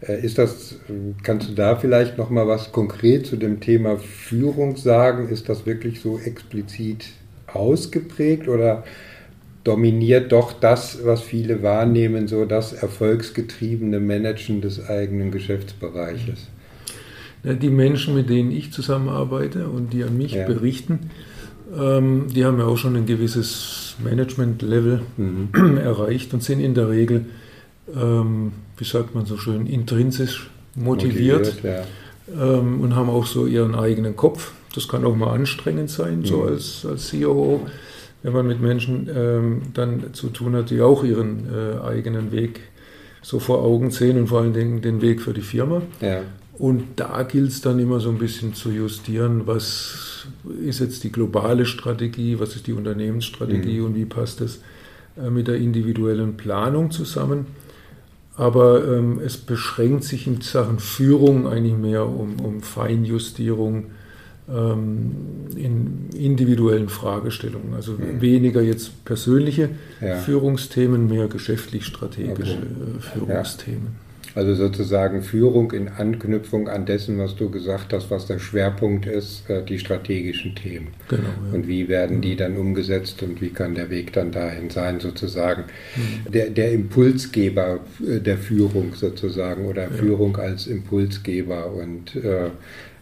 Äh, 0.00 0.24
ist 0.24 0.38
das, 0.38 0.76
kannst 1.22 1.50
du 1.50 1.52
da 1.52 1.76
vielleicht 1.76 2.16
noch 2.16 2.30
mal 2.30 2.48
was 2.48 2.72
konkret 2.72 3.26
zu 3.26 3.36
dem 3.36 3.60
Thema 3.60 3.98
Führung 3.98 4.76
sagen? 4.76 5.28
Ist 5.28 5.50
das 5.50 5.66
wirklich 5.66 6.00
so 6.00 6.18
explizit 6.18 7.08
ausgeprägt 7.46 8.48
oder 8.48 8.84
dominiert 9.62 10.32
doch 10.32 10.54
das, 10.54 11.04
was 11.04 11.20
viele 11.20 11.62
wahrnehmen, 11.62 12.26
so 12.26 12.46
das 12.46 12.72
erfolgsgetriebene 12.72 14.00
Managen 14.00 14.62
des 14.62 14.88
eigenen 14.88 15.30
Geschäftsbereiches? 15.30 16.48
Die 17.44 17.68
Menschen, 17.68 18.14
mit 18.14 18.30
denen 18.30 18.50
ich 18.50 18.72
zusammenarbeite 18.72 19.68
und 19.68 19.92
die 19.92 20.04
an 20.04 20.16
mich 20.16 20.32
ja. 20.32 20.46
berichten, 20.46 21.10
ähm, 21.76 22.26
die 22.34 22.44
haben 22.44 22.58
ja 22.58 22.66
auch 22.66 22.76
schon 22.76 22.96
ein 22.96 23.06
gewisses 23.06 23.96
Management-Level 24.02 25.02
mhm. 25.16 25.76
erreicht 25.82 26.32
und 26.34 26.42
sind 26.42 26.60
in 26.60 26.74
der 26.74 26.88
Regel, 26.88 27.26
ähm, 27.94 28.52
wie 28.76 28.84
sagt 28.84 29.14
man 29.14 29.26
so 29.26 29.36
schön, 29.36 29.66
intrinsisch 29.66 30.50
motiviert, 30.74 31.46
motiviert 31.46 31.86
ja. 32.34 32.58
ähm, 32.58 32.80
und 32.80 32.96
haben 32.96 33.10
auch 33.10 33.26
so 33.26 33.46
ihren 33.46 33.74
eigenen 33.74 34.16
Kopf. 34.16 34.52
Das 34.74 34.88
kann 34.88 35.04
auch 35.04 35.16
mal 35.16 35.32
anstrengend 35.32 35.90
sein, 35.90 36.20
mhm. 36.20 36.24
so 36.24 36.42
als, 36.44 36.86
als 36.86 37.08
CEO, 37.08 37.66
wenn 38.22 38.32
man 38.32 38.46
mit 38.46 38.60
Menschen 38.60 39.08
ähm, 39.14 39.62
dann 39.74 40.12
zu 40.12 40.28
tun 40.28 40.54
hat, 40.54 40.70
die 40.70 40.80
auch 40.80 41.04
ihren 41.04 41.46
äh, 41.46 41.80
eigenen 41.84 42.32
Weg 42.32 42.60
so 43.22 43.38
vor 43.38 43.62
Augen 43.62 43.90
sehen 43.90 44.18
und 44.18 44.28
vor 44.28 44.40
allen 44.40 44.52
Dingen 44.52 44.80
den 44.80 45.02
Weg 45.02 45.20
für 45.20 45.32
die 45.32 45.42
Firma. 45.42 45.82
Ja. 46.00 46.22
Und 46.60 46.84
da 46.96 47.22
gilt 47.22 47.48
es 47.48 47.62
dann 47.62 47.78
immer 47.78 48.00
so 48.00 48.10
ein 48.10 48.18
bisschen 48.18 48.52
zu 48.52 48.70
justieren, 48.70 49.46
was 49.46 50.26
ist 50.62 50.80
jetzt 50.80 51.02
die 51.04 51.10
globale 51.10 51.64
Strategie, 51.64 52.38
was 52.38 52.54
ist 52.54 52.66
die 52.66 52.74
Unternehmensstrategie 52.74 53.78
mhm. 53.78 53.86
und 53.86 53.94
wie 53.94 54.04
passt 54.04 54.42
das 54.42 54.60
äh, 55.16 55.30
mit 55.30 55.48
der 55.48 55.54
individuellen 55.54 56.36
Planung 56.36 56.90
zusammen. 56.90 57.46
Aber 58.36 58.86
ähm, 58.86 59.20
es 59.24 59.38
beschränkt 59.38 60.04
sich 60.04 60.26
in 60.26 60.42
Sachen 60.42 60.80
Führung 60.80 61.48
eigentlich 61.48 61.78
mehr 61.78 62.06
um, 62.06 62.38
um 62.40 62.60
Feinjustierung 62.60 63.86
ähm, 64.46 65.12
in 65.56 66.10
individuellen 66.14 66.90
Fragestellungen. 66.90 67.72
Also 67.72 67.92
mhm. 67.92 68.20
weniger 68.20 68.60
jetzt 68.60 69.06
persönliche 69.06 69.70
ja. 70.02 70.16
Führungsthemen, 70.16 71.08
mehr 71.08 71.26
geschäftlich-strategische 71.26 72.58
okay. 72.58 72.98
Äh, 72.98 73.00
Führungsthemen. 73.00 73.86
Ja. 73.86 74.09
Also 74.34 74.54
sozusagen 74.54 75.22
Führung 75.22 75.72
in 75.72 75.88
Anknüpfung 75.88 76.68
an 76.68 76.86
dessen, 76.86 77.18
was 77.18 77.34
du 77.34 77.50
gesagt 77.50 77.92
hast, 77.92 78.10
was 78.10 78.26
der 78.26 78.38
Schwerpunkt 78.38 79.06
ist, 79.06 79.48
äh, 79.50 79.64
die 79.64 79.78
strategischen 79.78 80.54
Themen. 80.54 80.88
Genau. 81.08 81.22
Ja. 81.22 81.54
Und 81.54 81.66
wie 81.66 81.88
werden 81.88 82.20
die 82.20 82.36
dann 82.36 82.56
umgesetzt 82.56 83.22
und 83.22 83.40
wie 83.40 83.50
kann 83.50 83.74
der 83.74 83.90
Weg 83.90 84.12
dann 84.12 84.30
dahin 84.30 84.70
sein, 84.70 85.00
sozusagen. 85.00 85.64
Mhm. 85.96 86.30
Der, 86.30 86.50
der 86.50 86.72
Impulsgeber 86.72 87.80
äh, 88.06 88.20
der 88.20 88.38
Führung 88.38 88.94
sozusagen 88.94 89.66
oder 89.66 89.84
ja. 89.84 89.90
Führung 89.90 90.36
als 90.36 90.68
Impulsgeber 90.68 91.72
und 91.72 92.14
äh, 92.14 92.50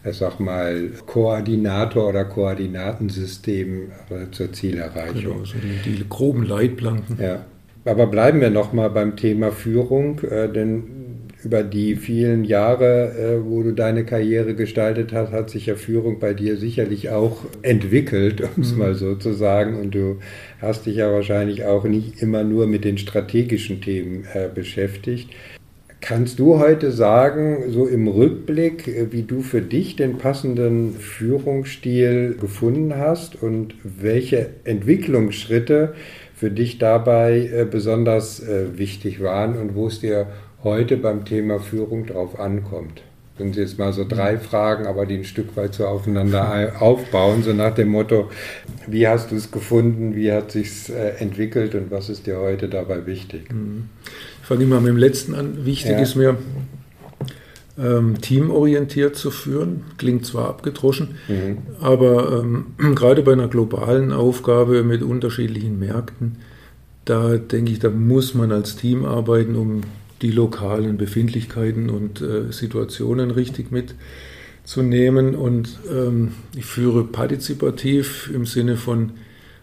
ich 0.08 0.16
sag 0.16 0.40
mal, 0.40 0.90
Koordinator 1.06 2.08
oder 2.08 2.24
Koordinatensystem 2.24 3.90
äh, 4.08 4.30
zur 4.30 4.52
Zielerreichung. 4.52 5.34
Genau, 5.34 5.44
so 5.44 5.58
die, 5.58 5.90
die 5.90 6.08
groben 6.08 6.44
Leitplanken. 6.44 7.18
Ja. 7.20 7.44
Aber 7.84 8.06
bleiben 8.06 8.40
wir 8.40 8.50
nochmal 8.50 8.90
beim 8.90 9.16
Thema 9.16 9.50
Führung, 9.50 10.20
denn 10.54 10.97
über 11.44 11.62
die 11.62 11.94
vielen 11.94 12.44
Jahre, 12.44 13.12
äh, 13.12 13.44
wo 13.44 13.62
du 13.62 13.72
deine 13.72 14.04
Karriere 14.04 14.54
gestaltet 14.54 15.12
hast, 15.12 15.30
hat 15.30 15.50
sich 15.50 15.66
ja 15.66 15.76
Führung 15.76 16.18
bei 16.18 16.34
dir 16.34 16.56
sicherlich 16.56 17.10
auch 17.10 17.44
entwickelt, 17.62 18.40
um 18.56 18.62
es 18.62 18.72
mhm. 18.72 18.78
mal 18.78 18.94
so 18.94 19.14
zu 19.14 19.32
sagen. 19.32 19.78
Und 19.80 19.94
du 19.94 20.18
hast 20.60 20.86
dich 20.86 20.96
ja 20.96 21.12
wahrscheinlich 21.12 21.64
auch 21.64 21.84
nicht 21.84 22.20
immer 22.22 22.42
nur 22.42 22.66
mit 22.66 22.84
den 22.84 22.98
strategischen 22.98 23.80
Themen 23.80 24.24
äh, 24.34 24.48
beschäftigt. 24.52 25.30
Kannst 26.00 26.38
du 26.38 26.60
heute 26.60 26.92
sagen, 26.92 27.70
so 27.70 27.86
im 27.86 28.08
Rückblick, 28.08 28.88
äh, 28.88 29.12
wie 29.12 29.22
du 29.22 29.40
für 29.42 29.62
dich 29.62 29.94
den 29.94 30.18
passenden 30.18 30.94
Führungsstil 30.94 32.36
gefunden 32.40 32.96
hast 32.96 33.40
und 33.40 33.74
welche 33.84 34.50
Entwicklungsschritte 34.64 35.94
für 36.34 36.50
dich 36.50 36.78
dabei 36.78 37.66
besonders 37.68 38.40
wichtig 38.76 39.20
waren 39.20 39.58
und 39.58 39.74
wo 39.74 39.88
es 39.88 39.98
dir 39.98 40.28
heute 40.64 40.96
beim 40.96 41.24
Thema 41.24 41.60
Führung 41.60 42.06
drauf 42.06 42.38
ankommt. 42.38 43.02
Sind 43.38 43.54
jetzt 43.54 43.78
mal 43.78 43.92
so 43.92 44.04
drei. 44.04 44.36
Fragen, 44.36 44.86
aber 44.86 45.06
die 45.06 45.18
ein 45.18 45.24
Stück 45.24 45.56
weit 45.56 45.74
so 45.74 45.86
aufeinander 45.86 46.72
aufbauen, 46.80 47.44
so 47.44 47.52
nach 47.52 47.74
dem 47.74 47.88
Motto, 47.88 48.30
wie 48.88 49.06
hast 49.06 49.30
du 49.30 49.36
es 49.36 49.52
gefunden, 49.52 50.16
wie 50.16 50.32
hat 50.32 50.50
sich 50.50 50.90
äh, 50.90 51.10
entwickelt 51.18 51.76
und 51.76 51.90
was 51.90 52.08
ist 52.08 52.26
dir 52.26 52.38
heute 52.38 52.68
dabei 52.68 53.06
wichtig? 53.06 53.52
Mhm. 53.52 53.90
Ich 54.42 54.48
fange 54.48 54.66
mal 54.66 54.80
mit 54.80 54.90
dem 54.90 54.96
letzten 54.96 55.34
an. 55.34 55.64
Wichtig 55.64 55.92
ja. 55.92 55.98
ist 56.00 56.16
mir, 56.16 56.36
ähm, 57.78 58.20
teamorientiert 58.20 59.16
zu 59.16 59.30
führen. 59.30 59.84
Klingt 59.96 60.26
zwar 60.26 60.48
abgedroschen, 60.48 61.16
mhm. 61.28 61.58
aber 61.80 62.42
ähm, 62.42 62.66
gerade 62.94 63.22
bei 63.22 63.32
einer 63.32 63.48
globalen 63.48 64.12
Aufgabe 64.12 64.82
mit 64.82 65.02
unterschiedlichen 65.02 65.78
Märkten, 65.78 66.36
da 67.04 67.36
denke 67.36 67.72
ich, 67.72 67.78
da 67.78 67.88
muss 67.88 68.34
man 68.34 68.52
als 68.52 68.76
Team 68.76 69.04
arbeiten, 69.04 69.54
um 69.54 69.82
die 70.22 70.30
lokalen 70.30 70.96
Befindlichkeiten 70.96 71.90
und 71.90 72.20
äh, 72.20 72.52
Situationen 72.52 73.30
richtig 73.30 73.70
mitzunehmen. 73.70 75.34
Und 75.34 75.78
ähm, 75.90 76.32
ich 76.56 76.66
führe 76.66 77.04
partizipativ 77.04 78.30
im 78.32 78.46
Sinne 78.46 78.76
von 78.76 79.12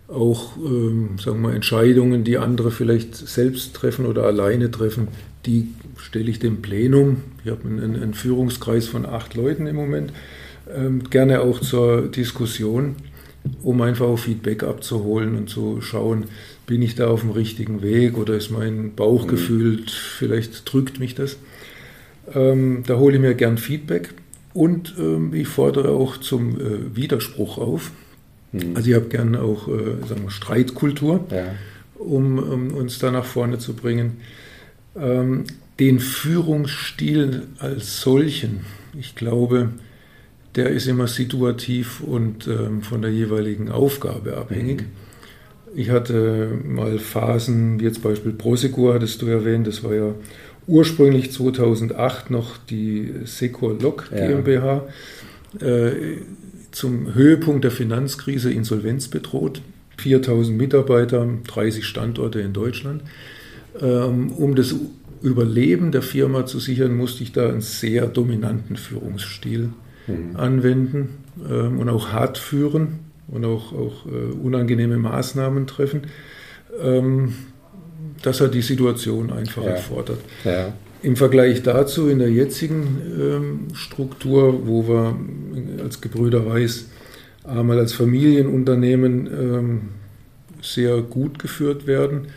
auch 0.08 0.56
ähm, 0.58 1.18
sagen 1.18 1.42
wir, 1.42 1.54
Entscheidungen, 1.54 2.24
die 2.24 2.38
andere 2.38 2.72
vielleicht 2.72 3.16
selbst 3.16 3.76
treffen 3.76 4.06
oder 4.06 4.24
alleine 4.24 4.70
treffen, 4.70 5.08
die 5.46 5.70
stelle 5.98 6.30
ich 6.30 6.40
dem 6.40 6.62
Plenum, 6.62 7.18
ich 7.44 7.52
habe 7.52 7.68
einen, 7.68 7.96
einen, 7.96 8.14
Führungskreis 8.14 8.88
von 8.88 9.06
acht 9.06 9.36
Leuten 9.36 9.68
im 9.68 9.76
Moment, 9.76 10.14
ähm, 10.74 11.10
gerne 11.10 11.42
auch 11.42 11.60
zur 11.60 12.04
Diskussion, 12.04 12.96
um 13.64 13.82
einfach 13.82 14.06
auch 14.06 14.20
Feedback 14.20 14.64
abzuholen 14.64 15.36
und 15.36 15.50
zu 15.50 15.82
schauen, 15.82 16.26
bin 16.66 16.82
ich 16.82 16.96
da 16.96 17.08
auf 17.08 17.22
dem 17.22 17.32
richtigen 17.32 17.82
Weg 17.82 18.18
oder 18.18 18.36
ist 18.36 18.50
mein 18.50 18.96
Bauchgefühl, 18.96 19.78
mhm. 19.78 19.86
vielleicht 19.88 20.72
drückt 20.72 21.00
mich 21.00 21.16
das. 21.16 21.38
Ähm, 22.34 22.84
da 22.88 22.98
hole 22.98 23.16
ich 23.16 23.22
mir 23.22 23.36
gern 23.36 23.58
Feedback 23.58 24.14
und 24.54 24.96
ähm, 24.98 25.34
ich 25.34 25.48
fordere 25.48 25.90
auch 25.90 26.18
zum 26.18 26.60
äh, 26.60 26.96
Widerspruch 26.96 27.58
auf. 27.58 27.92
Mhm. 28.52 28.76
Also 28.76 28.90
ich 28.90 28.96
habe 28.96 29.08
gern 29.08 29.36
auch 29.36 29.68
äh, 29.68 30.08
sagen 30.08 30.24
wir, 30.24 30.32
Streitkultur, 30.32 31.26
ja. 31.30 31.54
um, 31.96 32.40
um, 32.40 32.74
uns 32.74 32.98
da 33.00 33.12
nach 33.12 33.26
vorne 33.26 33.60
zu 33.60 33.74
bringen. 33.74 34.18
Ähm, 34.98 35.44
den 35.80 36.00
Führungsstil 36.00 37.44
als 37.60 38.02
solchen, 38.02 38.62
ich 38.98 39.16
glaube, 39.16 39.70
der 40.56 40.70
ist 40.70 40.88
immer 40.88 41.08
situativ 41.08 42.00
und 42.00 42.48
ähm, 42.48 42.82
von 42.82 43.02
der 43.02 43.12
jeweiligen 43.12 43.70
Aufgabe 43.70 44.38
abhängig. 44.38 44.84
Mhm. 44.84 45.05
Ich 45.76 45.90
hatte 45.90 46.58
mal 46.66 47.00
Phasen, 47.00 47.80
wie 47.80 47.84
jetzt 47.84 48.02
Beispiel 48.02 48.32
Prosegur 48.32 48.94
hattest 48.94 49.22
du 49.22 49.28
erwähnt, 49.28 49.68
das 49.68 49.84
war 49.84 49.94
ja 49.94 50.16
ursprünglich 50.68 51.32
2008 51.32 52.32
noch 52.32 52.58
die 52.58 53.14
Secur 53.26 53.78
Lok 53.80 54.10
GmbH. 54.10 54.84
Ja. 55.60 55.68
Äh, 55.68 56.18
zum 56.72 57.14
Höhepunkt 57.14 57.64
der 57.64 57.72
Finanzkrise 57.72 58.52
insolvenzbedroht. 58.52 59.62
4000 59.98 60.58
Mitarbeiter, 60.58 61.28
30 61.48 61.86
Standorte 61.86 62.42
in 62.42 62.54
Deutschland. 62.54 63.02
Ähm, 63.82 64.32
um 64.32 64.56
das 64.56 64.76
Überleben 65.22 65.92
der 65.92 66.02
Firma 66.02 66.46
zu 66.46 66.60
sichern, 66.60 66.96
musste 66.96 67.24
ich 67.24 67.32
da 67.32 67.50
einen 67.50 67.62
sehr 67.62 68.08
dominanten 68.08 68.76
Führungsstil 68.76 69.70
mhm. 70.08 70.36
anwenden 70.36 71.10
ähm, 71.50 71.80
und 71.80 71.90
auch 71.90 72.10
hart 72.10 72.38
führen 72.38 73.05
und 73.28 73.46
auch, 73.46 73.74
auch 73.74 74.06
äh, 74.06 74.34
unangenehme 74.34 74.98
Maßnahmen 74.98 75.68
treffen. 75.68 76.04
Ähm, 76.82 77.34
das 78.22 78.42
hat 78.42 78.54
die 78.54 78.62
Situation 78.62 79.32
einfach 79.32 79.64
ja. 79.64 79.72
erfordert. 79.72 80.20
Ja. 80.44 80.74
Im 81.02 81.16
Vergleich 81.16 81.62
dazu 81.62 82.08
in 82.08 82.20
der 82.20 82.32
jetzigen 82.32 83.02
ähm, 83.20 83.60
Struktur, 83.74 84.66
wo 84.66 84.88
wir 84.88 85.16
als 85.84 86.02
Gebrüder 86.02 86.46
Weiß 86.46 86.86
einmal 87.44 87.78
als 87.78 87.94
Familienunternehmen 87.94 89.28
ähm, 89.28 89.82
sehr 90.62 91.02
gut 91.02 91.40
geführt 91.40 91.86
werden 91.86 92.28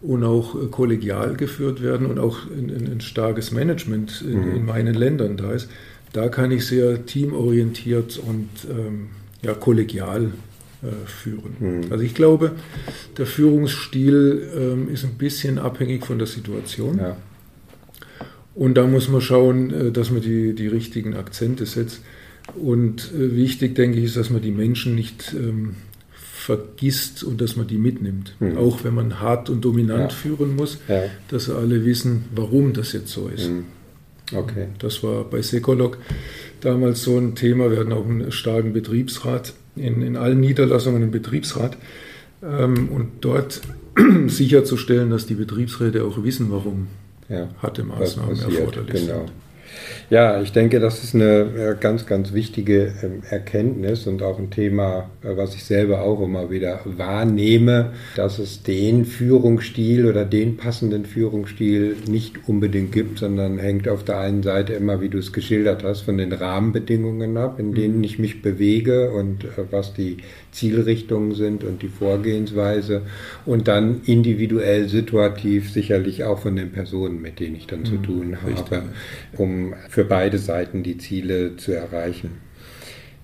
und 0.00 0.24
auch 0.24 0.54
äh, 0.54 0.66
kollegial 0.66 1.34
geführt 1.34 1.82
werden 1.82 2.06
und 2.06 2.18
auch 2.18 2.38
ein, 2.50 2.92
ein 2.92 3.00
starkes 3.00 3.52
Management 3.52 4.22
in, 4.22 4.40
mhm. 4.40 4.56
in, 4.56 4.66
meinen 4.66 4.94
Ländern 4.94 5.36
da 5.36 5.52
ist, 5.52 5.68
da 6.12 6.28
kann 6.28 6.50
ich 6.50 6.66
sehr 6.66 7.04
teamorientiert 7.06 8.18
und 8.18 8.48
ähm, 8.70 9.08
ja, 9.42 9.54
kollegial 9.54 10.32
äh, 10.82 11.06
führen. 11.06 11.56
Mhm. 11.58 11.92
Also 11.92 12.04
ich 12.04 12.14
glaube, 12.14 12.52
der 13.16 13.26
Führungsstil 13.26 14.48
ähm, 14.56 14.88
ist 14.88 15.04
ein 15.04 15.14
bisschen 15.14 15.58
abhängig 15.58 16.06
von 16.06 16.18
der 16.18 16.26
Situation. 16.26 16.98
Ja. 16.98 17.16
Und 18.54 18.74
da 18.74 18.86
muss 18.86 19.08
man 19.08 19.20
schauen, 19.20 19.70
äh, 19.72 19.92
dass 19.92 20.10
man 20.10 20.20
die, 20.20 20.54
die 20.54 20.66
richtigen 20.66 21.14
Akzente 21.14 21.66
setzt. 21.66 22.02
Und 22.56 23.12
äh, 23.12 23.36
wichtig, 23.36 23.74
denke 23.74 23.98
ich, 23.98 24.04
ist, 24.04 24.16
dass 24.16 24.30
man 24.30 24.42
die 24.42 24.50
Menschen 24.50 24.94
nicht 24.94 25.34
ähm, 25.34 25.76
vergisst 26.10 27.22
und 27.22 27.40
dass 27.40 27.56
man 27.56 27.66
die 27.66 27.78
mitnimmt. 27.78 28.34
Mhm. 28.40 28.56
Auch 28.56 28.82
wenn 28.82 28.94
man 28.94 29.20
hart 29.20 29.50
und 29.50 29.64
dominant 29.64 30.12
ja. 30.12 30.16
führen 30.16 30.56
muss, 30.56 30.78
ja. 30.88 31.02
dass 31.28 31.50
alle 31.50 31.84
wissen, 31.84 32.24
warum 32.34 32.72
das 32.72 32.92
jetzt 32.92 33.08
so 33.08 33.28
ist. 33.28 33.48
Mhm. 33.48 33.64
Okay. 34.32 34.68
Das 34.78 35.02
war 35.02 35.24
bei 35.24 35.42
Sekolog 35.42 35.98
damals 36.60 37.02
so 37.02 37.18
ein 37.18 37.34
Thema. 37.34 37.70
Wir 37.70 37.78
hatten 37.78 37.92
auch 37.92 38.06
einen 38.06 38.32
starken 38.32 38.72
Betriebsrat, 38.72 39.54
in, 39.76 40.02
in 40.02 40.16
allen 40.16 40.40
Niederlassungen 40.40 41.02
einen 41.02 41.10
Betriebsrat. 41.10 41.76
Ähm, 42.42 42.88
und 42.88 43.10
dort 43.20 43.60
sicherzustellen, 44.26 45.10
dass 45.10 45.26
die 45.26 45.34
Betriebsräte 45.34 46.04
auch 46.04 46.22
wissen, 46.22 46.50
warum 46.50 46.88
ja, 47.28 47.48
harte 47.62 47.84
Maßnahmen 47.84 48.38
erforderlich 48.40 49.06
genau. 49.06 49.26
sind. 49.26 49.32
Ja, 50.10 50.40
ich 50.40 50.52
denke, 50.52 50.80
das 50.80 51.04
ist 51.04 51.14
eine 51.14 51.76
ganz, 51.78 52.06
ganz 52.06 52.32
wichtige 52.32 52.94
ähm, 53.02 53.22
Erkenntnis 53.28 54.06
und 54.06 54.22
auch 54.22 54.38
ein 54.38 54.50
Thema, 54.50 55.10
äh, 55.22 55.36
was 55.36 55.54
ich 55.54 55.64
selber 55.64 56.02
auch 56.02 56.22
immer 56.22 56.50
wieder 56.50 56.80
wahrnehme, 56.84 57.92
dass 58.16 58.38
es 58.38 58.62
den 58.62 59.04
Führungsstil 59.04 60.06
oder 60.06 60.24
den 60.24 60.56
passenden 60.56 61.04
Führungsstil 61.04 61.96
nicht 62.08 62.48
unbedingt 62.48 62.92
gibt, 62.92 63.18
sondern 63.18 63.58
hängt 63.58 63.88
auf 63.88 64.02
der 64.04 64.18
einen 64.18 64.42
Seite 64.42 64.72
immer, 64.72 65.00
wie 65.00 65.10
du 65.10 65.18
es 65.18 65.32
geschildert 65.32 65.84
hast, 65.84 66.02
von 66.02 66.16
den 66.16 66.32
Rahmenbedingungen 66.32 67.36
ab, 67.36 67.60
in 67.60 67.74
denen 67.74 67.98
mhm. 67.98 68.04
ich 68.04 68.18
mich 68.18 68.40
bewege 68.42 69.10
und 69.10 69.44
äh, 69.44 69.48
was 69.70 69.92
die 69.94 70.18
Zielrichtungen 70.52 71.34
sind 71.34 71.64
und 71.64 71.82
die 71.82 71.88
Vorgehensweise 71.88 73.02
und 73.46 73.68
dann 73.68 74.02
individuell 74.04 74.88
situativ 74.88 75.70
sicherlich 75.70 76.24
auch 76.24 76.40
von 76.40 76.56
den 76.56 76.72
Personen, 76.72 77.20
mit 77.20 77.40
denen 77.40 77.56
ich 77.56 77.66
dann 77.66 77.80
mhm, 77.80 77.86
zu 77.86 77.96
tun 77.98 78.38
habe, 78.42 78.52
richtig. 78.52 78.78
um 79.36 79.74
für 79.88 80.04
beide 80.04 80.38
Seiten 80.38 80.82
die 80.82 80.98
Ziele 80.98 81.56
zu 81.56 81.72
erreichen. 81.72 82.48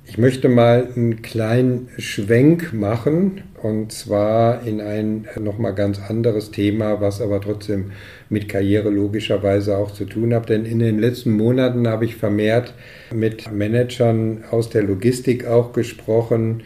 Ich 0.06 0.18
möchte 0.18 0.50
mal 0.50 0.88
einen 0.94 1.22
kleinen 1.22 1.88
Schwenk 1.96 2.74
machen 2.74 3.42
und 3.62 3.90
zwar 3.90 4.66
in 4.66 4.82
ein 4.82 5.26
nochmal 5.40 5.74
ganz 5.74 5.98
anderes 5.98 6.50
Thema, 6.50 7.00
was 7.00 7.22
aber 7.22 7.40
trotzdem 7.40 7.92
mit 8.28 8.46
Karriere 8.46 8.90
logischerweise 8.90 9.78
auch 9.78 9.92
zu 9.92 10.04
tun 10.04 10.34
hat. 10.34 10.50
Denn 10.50 10.66
in 10.66 10.78
den 10.78 10.98
letzten 10.98 11.32
Monaten 11.32 11.88
habe 11.88 12.04
ich 12.04 12.16
vermehrt 12.16 12.74
mit 13.14 13.50
Managern 13.50 14.44
aus 14.50 14.68
der 14.68 14.82
Logistik 14.82 15.46
auch 15.46 15.72
gesprochen, 15.72 16.62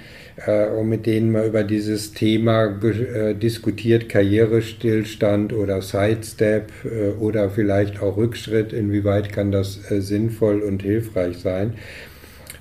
und 0.47 0.89
mit 0.89 1.07
denen 1.07 1.33
man 1.33 1.47
über 1.47 1.65
dieses 1.65 2.13
Thema 2.13 2.67
äh, 2.67 3.35
diskutiert, 3.35 4.09
Karrierestillstand 4.09 5.53
oder 5.53 5.83
Sidestep 5.83 6.71
äh, 6.85 7.11
oder 7.19 7.51
vielleicht 7.51 8.01
auch 8.01 8.17
Rückschritt, 8.17 8.73
inwieweit 8.73 9.33
kann 9.33 9.51
das 9.51 9.91
äh, 9.91 10.01
sinnvoll 10.01 10.61
und 10.61 10.83
hilfreich 10.83 11.39
sein. 11.39 11.75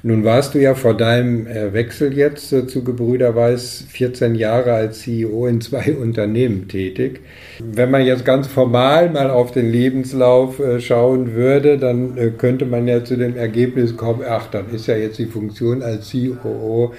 Nun 0.03 0.23
warst 0.23 0.53
du 0.53 0.59
ja 0.59 0.73
vor 0.73 0.95
deinem 0.95 1.47
äh, 1.47 1.73
Wechsel 1.73 2.15
jetzt 2.15 2.53
äh, 2.53 2.65
zu 2.65 2.83
Gebrüder 2.83 3.35
Weiß 3.35 3.85
14 3.89 4.35
Jahre 4.35 4.73
als 4.73 5.01
CEO 5.01 5.45
in 5.47 5.61
zwei 5.61 5.95
Unternehmen 6.01 6.67
tätig. 6.67 7.21
Wenn 7.59 7.91
man 7.91 8.05
jetzt 8.05 8.25
ganz 8.25 8.47
formal 8.47 9.09
mal 9.09 9.29
auf 9.29 9.51
den 9.51 9.71
Lebenslauf 9.71 10.61
schauen 10.79 11.33
würde, 11.33 11.77
dann 11.77 12.37
könnte 12.37 12.65
man 12.65 12.87
ja 12.87 13.03
zu 13.03 13.17
dem 13.17 13.35
Ergebnis 13.35 13.97
kommen, 13.97 14.21
ach, 14.27 14.47
dann 14.49 14.69
ist 14.73 14.87
ja 14.87 14.95
jetzt 14.95 15.19
die 15.19 15.25
Funktion 15.25 15.81
als 15.83 16.09
CEO 16.09 16.93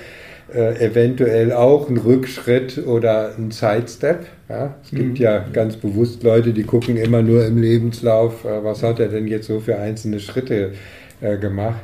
äh, 0.54 0.84
eventuell 0.84 1.52
auch 1.52 1.88
ein 1.88 1.98
Rückschritt 1.98 2.86
oder 2.86 3.34
ein 3.36 3.50
Sidestep. 3.50 4.26
Ja? 4.48 4.74
Es 4.82 4.90
gibt 4.90 5.10
mhm. 5.10 5.16
ja 5.16 5.44
ganz 5.52 5.76
bewusst 5.76 6.22
Leute, 6.22 6.52
die 6.52 6.64
gucken 6.64 6.96
immer 6.96 7.22
nur 7.22 7.46
im 7.46 7.58
Lebenslauf, 7.58 8.44
äh, 8.44 8.64
was 8.64 8.82
hat 8.82 9.00
er 9.00 9.08
denn 9.08 9.26
jetzt 9.26 9.46
so 9.46 9.60
für 9.60 9.78
einzelne 9.78 10.20
Schritte 10.20 10.72
äh, 11.20 11.36
gemacht. 11.36 11.80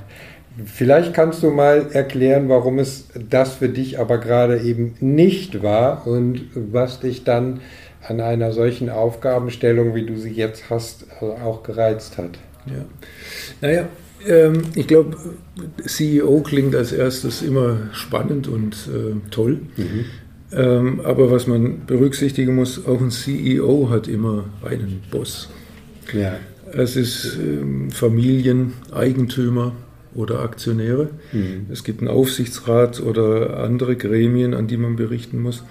Vielleicht 0.64 1.14
kannst 1.14 1.42
du 1.42 1.50
mal 1.50 1.88
erklären, 1.92 2.48
warum 2.48 2.78
es 2.78 3.08
das 3.28 3.54
für 3.54 3.68
dich 3.68 3.98
aber 3.98 4.18
gerade 4.18 4.60
eben 4.60 4.94
nicht 5.00 5.62
war 5.62 6.06
und 6.06 6.42
was 6.54 7.00
dich 7.00 7.24
dann 7.24 7.60
an 8.06 8.20
einer 8.20 8.52
solchen 8.52 8.88
Aufgabenstellung, 8.88 9.94
wie 9.94 10.06
du 10.06 10.16
sie 10.16 10.30
jetzt 10.30 10.70
hast, 10.70 11.06
äh, 11.20 11.24
auch 11.24 11.62
gereizt 11.62 12.18
hat. 12.18 12.38
Ja. 12.66 12.84
Naja, 13.60 13.86
ähm, 14.26 14.62
ich 14.74 14.86
glaube, 14.86 15.16
CEO 15.84 16.40
klingt 16.40 16.74
als 16.74 16.92
erstes 16.92 17.42
immer 17.42 17.78
spannend 17.92 18.48
und 18.48 18.74
äh, 18.88 19.30
toll. 19.30 19.58
Mhm. 19.76 20.04
Ähm, 20.52 21.00
aber 21.04 21.30
was 21.30 21.46
man 21.46 21.86
berücksichtigen 21.86 22.54
muss, 22.54 22.86
auch 22.86 23.00
ein 23.00 23.10
CEO 23.10 23.88
hat 23.90 24.08
immer 24.08 24.44
einen 24.64 25.02
Boss. 25.10 25.48
Ja. 26.12 26.36
Es 26.72 26.96
ist 26.96 27.36
ähm, 27.38 27.90
Familien, 27.90 28.74
Eigentümer 28.92 29.72
oder 30.14 30.40
Aktionäre. 30.40 31.10
Mhm. 31.32 31.66
Es 31.70 31.82
gibt 31.84 32.00
einen 32.00 32.08
Aufsichtsrat 32.08 33.00
oder 33.00 33.58
andere 33.60 33.96
Gremien, 33.96 34.54
an 34.54 34.66
die 34.66 34.76
man 34.76 34.96
berichten 34.96 35.42
muss. 35.42 35.64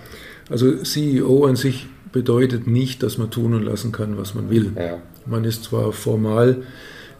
Also 0.50 0.76
CEO 0.76 1.46
an 1.46 1.56
sich 1.56 1.88
bedeutet 2.12 2.68
nicht, 2.68 3.04
dass 3.04 3.18
man 3.18 3.32
tun 3.32 3.54
und 3.54 3.64
lassen 3.64 3.92
kann, 3.92 4.18
was 4.18 4.36
man 4.36 4.50
will. 4.50 4.72
Ja. 4.76 5.02
Man 5.26 5.46
ist 5.46 5.64
zwar 5.64 5.94
formal 5.94 6.64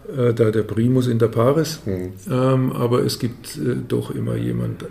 äh, 0.08 0.34
da 0.34 0.50
der 0.50 0.62
Primus 0.62 1.06
in 1.06 1.18
der 1.18 1.28
Paris, 1.28 1.80
mhm. 1.86 2.12
ähm, 2.30 2.72
aber 2.72 3.02
es 3.04 3.18
gibt 3.18 3.56
äh, 3.56 3.76
doch 3.88 4.10
immer 4.10 4.36
jemand, 4.36 4.82
äh, 4.82 4.86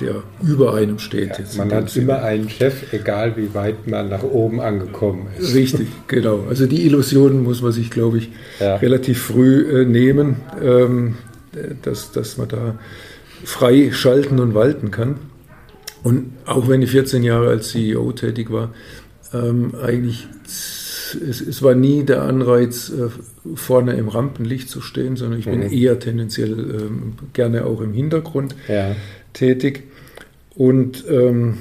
der 0.00 0.22
über 0.42 0.74
einem 0.74 0.98
steht. 0.98 1.30
Ja, 1.30 1.44
man 1.56 1.72
hat 1.72 1.90
Sinne. 1.90 2.04
immer 2.04 2.22
einen 2.22 2.48
Chef, 2.48 2.92
egal 2.92 3.36
wie 3.36 3.54
weit 3.54 3.88
man 3.88 4.08
nach 4.08 4.22
oben 4.22 4.60
angekommen 4.60 5.26
ist. 5.36 5.54
Richtig, 5.54 5.88
genau. 6.06 6.44
Also 6.48 6.66
die 6.66 6.86
Illusionen 6.86 7.42
muss 7.42 7.60
man 7.60 7.72
sich, 7.72 7.90
glaube 7.90 8.18
ich, 8.18 8.30
ja. 8.60 8.76
relativ 8.76 9.20
früh 9.22 9.82
äh, 9.82 9.84
nehmen, 9.84 10.36
ähm, 10.62 11.16
dass, 11.82 12.12
dass 12.12 12.38
man 12.38 12.48
da 12.48 12.78
frei 13.44 13.90
schalten 13.92 14.38
und 14.38 14.54
walten 14.54 14.90
kann. 14.90 15.16
Und 16.02 16.32
auch 16.46 16.68
wenn 16.68 16.82
ich 16.82 16.90
14 16.90 17.22
Jahre 17.22 17.48
als 17.48 17.70
CEO 17.70 18.12
tätig 18.12 18.50
war, 18.50 18.72
ähm, 19.32 19.72
eigentlich 19.82 20.26
es, 21.14 21.40
es, 21.40 21.62
war 21.62 21.74
nie 21.74 22.04
der 22.04 22.22
Anreiz, 22.22 22.90
äh, 22.90 23.08
vorne 23.54 23.94
im 23.94 24.08
Rampenlicht 24.08 24.68
zu 24.68 24.80
stehen, 24.80 25.16
sondern 25.16 25.38
ich 25.38 25.46
bin 25.46 25.60
mhm. 25.60 25.72
eher 25.72 25.98
tendenziell 25.98 26.52
ähm, 26.52 27.14
gerne 27.32 27.64
auch 27.64 27.80
im 27.80 27.92
Hintergrund 27.92 28.54
ja. 28.68 28.94
tätig. 29.32 29.84
Und 30.54 31.04
ähm, 31.08 31.58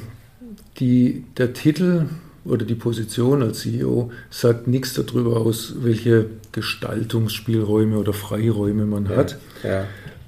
die, 0.79 1.23
der 1.37 1.53
Titel 1.53 2.05
oder 2.43 2.65
die 2.65 2.75
Position 2.75 3.43
als 3.43 3.59
CEO 3.59 4.11
sagt 4.29 4.67
nichts 4.67 4.93
darüber 4.93 5.37
aus, 5.37 5.75
welche 5.81 6.25
Gestaltungsspielräume 6.51 7.97
oder 7.97 8.13
Freiräume 8.13 8.85
man 8.85 9.05
ja. 9.05 9.15
hat. 9.15 9.37
Ja. 9.63 9.85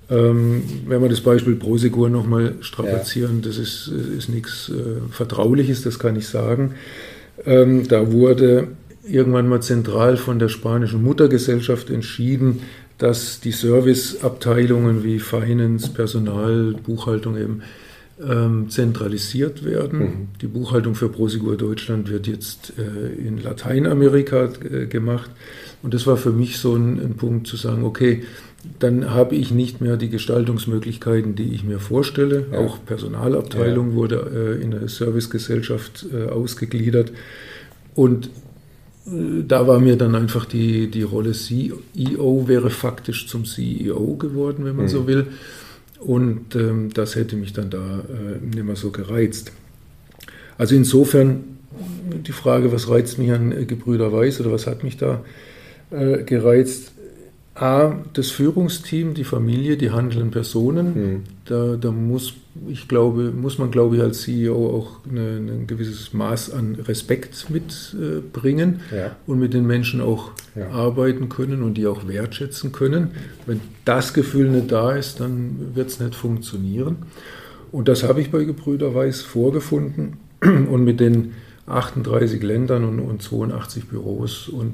Ähm, 0.10 0.64
wenn 0.86 1.02
wir 1.02 1.10
das 1.10 1.22
Beispiel 1.22 1.56
Prosegur 1.56 2.10
nochmal 2.10 2.56
strapazieren, 2.62 3.42
das 3.42 3.58
ist, 3.58 3.88
ist 3.88 4.30
nichts 4.30 4.70
äh, 4.70 5.12
Vertrauliches, 5.12 5.82
das 5.82 5.98
kann 5.98 6.16
ich 6.16 6.28
sagen. 6.28 6.76
Ähm, 7.46 7.88
da 7.88 8.12
wurde 8.12 8.68
irgendwann 9.04 9.48
mal 9.48 9.62
zentral 9.62 10.18
von 10.18 10.40
der 10.40 10.50
spanischen 10.50 11.04
Muttergesellschaft 11.04 11.90
entschieden, 11.90 12.62
dass 12.98 13.40
die 13.40 13.52
Serviceabteilungen 13.52 15.04
wie 15.04 15.20
Finance, 15.20 15.90
Personal, 15.92 16.76
Buchhaltung 16.84 17.38
eben 17.38 17.62
ähm, 18.22 18.70
zentralisiert 18.70 19.66
werden. 19.66 20.00
Mhm. 20.00 20.28
Die 20.42 20.48
Buchhaltung 20.48 20.96
für 20.96 21.10
Prosegur 21.10 21.58
Deutschland 21.58 22.10
wird 22.10 22.28
jetzt 22.28 22.74
äh, 22.78 23.28
in 23.28 23.42
Lateinamerika 23.42 24.50
äh, 24.72 24.86
gemacht. 24.86 25.30
Und 25.82 25.94
das 25.94 26.08
war 26.08 26.16
für 26.16 26.32
mich 26.32 26.58
so 26.58 26.76
ein, 26.76 27.00
ein 27.00 27.16
Punkt 27.16 27.48
zu 27.48 27.58
sagen, 27.58 27.84
okay, 27.84 28.24
dann 28.80 29.10
habe 29.10 29.36
ich 29.36 29.52
nicht 29.52 29.82
mehr 29.82 29.98
die 29.98 30.10
Gestaltungsmöglichkeiten, 30.10 31.36
die 31.36 31.54
ich 31.54 31.66
mir 31.66 31.80
vorstelle. 31.80 32.46
Ja. 32.52 32.60
Auch 32.60 32.78
Personalabteilung 32.86 33.90
ja. 33.90 33.96
wurde 33.96 34.58
äh, 34.62 34.64
in 34.64 34.74
eine 34.74 34.88
Servicegesellschaft 34.88 36.06
äh, 36.14 36.30
ausgegliedert. 36.30 37.12
Und 37.96 38.30
da 39.06 39.68
war 39.68 39.80
mir 39.80 39.98
dann 39.98 40.16
einfach 40.16 40.46
die, 40.46 40.90
die 40.90 41.02
Rolle 41.02 41.34
CEO 41.34 42.48
wäre 42.48 42.70
faktisch 42.70 43.28
zum 43.28 43.46
CEO 43.46 44.16
geworden, 44.16 44.64
wenn 44.66 44.76
man 44.76 44.86
mhm. 44.86 44.90
so 44.90 45.08
will. 45.08 45.28
Und 46.00 46.56
ähm, 46.56 46.90
das 46.94 47.16
hätte 47.16 47.36
mich 47.36 47.54
dann 47.54 47.70
da 47.70 48.00
äh, 48.00 48.46
nicht 48.46 48.64
mehr 48.64 48.76
so 48.76 48.92
gereizt. 48.92 49.52
Also 50.58 50.76
insofern 50.76 51.44
die 52.28 52.32
Frage, 52.32 52.72
was 52.72 52.90
reizt 52.90 53.18
mich 53.18 53.32
an 53.32 53.52
äh, 53.52 53.66
Gebrüder 53.66 54.12
Weiß 54.12 54.40
oder 54.40 54.52
was 54.52 54.68
hat 54.68 54.84
mich 54.84 54.98
da 54.98 55.24
äh, 55.92 56.24
gereizt? 56.24 56.93
A, 57.56 57.98
das 58.14 58.32
Führungsteam, 58.32 59.14
die 59.14 59.24
Familie, 59.24 59.78
die 59.78 59.92
handelnden 59.92 60.32
Personen. 60.32 60.86
Mhm. 60.96 61.24
Da, 61.46 61.76
da 61.76 61.92
muss, 61.92 62.34
ich 62.68 62.88
glaube, 62.88 63.32
muss 63.32 63.60
man, 63.60 63.70
glaube 63.70 63.98
ich, 63.98 64.02
als 64.02 64.22
CEO 64.22 64.76
auch 64.76 65.08
eine, 65.08 65.38
ein 65.38 65.68
gewisses 65.68 66.14
Maß 66.14 66.52
an 66.52 66.76
Respekt 66.88 67.52
mitbringen 67.52 68.82
äh, 68.92 68.98
ja. 68.98 69.16
und 69.28 69.40
mit 69.40 69.54
den 69.54 69.68
Menschen 69.68 70.02
auch 70.02 70.32
ja. 70.56 70.70
arbeiten 70.70 71.30
können 71.30 71.62
und 71.62 71.76
die 71.76 71.86
auch 71.86 72.08
wertschätzen 72.08 72.72
können. 72.72 73.12
Wenn 73.46 73.62
das 73.86 74.16
Gefühl 74.16 74.50
nicht 74.50 74.72
da 74.72 74.94
ist, 74.94 75.20
dann 75.20 75.76
wird 75.76 75.90
es 75.90 76.00
nicht 76.00 76.16
funktionieren. 76.16 76.98
Und 77.72 77.88
das 77.88 78.04
habe 78.04 78.22
ich 78.22 78.32
bei 78.32 78.46
Gebrüder 78.46 78.96
Weiß 78.96 79.22
vorgefunden 79.22 80.18
und 80.42 80.84
mit 80.84 81.00
den 81.00 81.34
38 81.66 82.44
Ländern 82.44 82.84
und, 82.84 83.00
und 83.00 83.22
82 83.22 83.88
Büros 83.88 84.50
und 84.50 84.74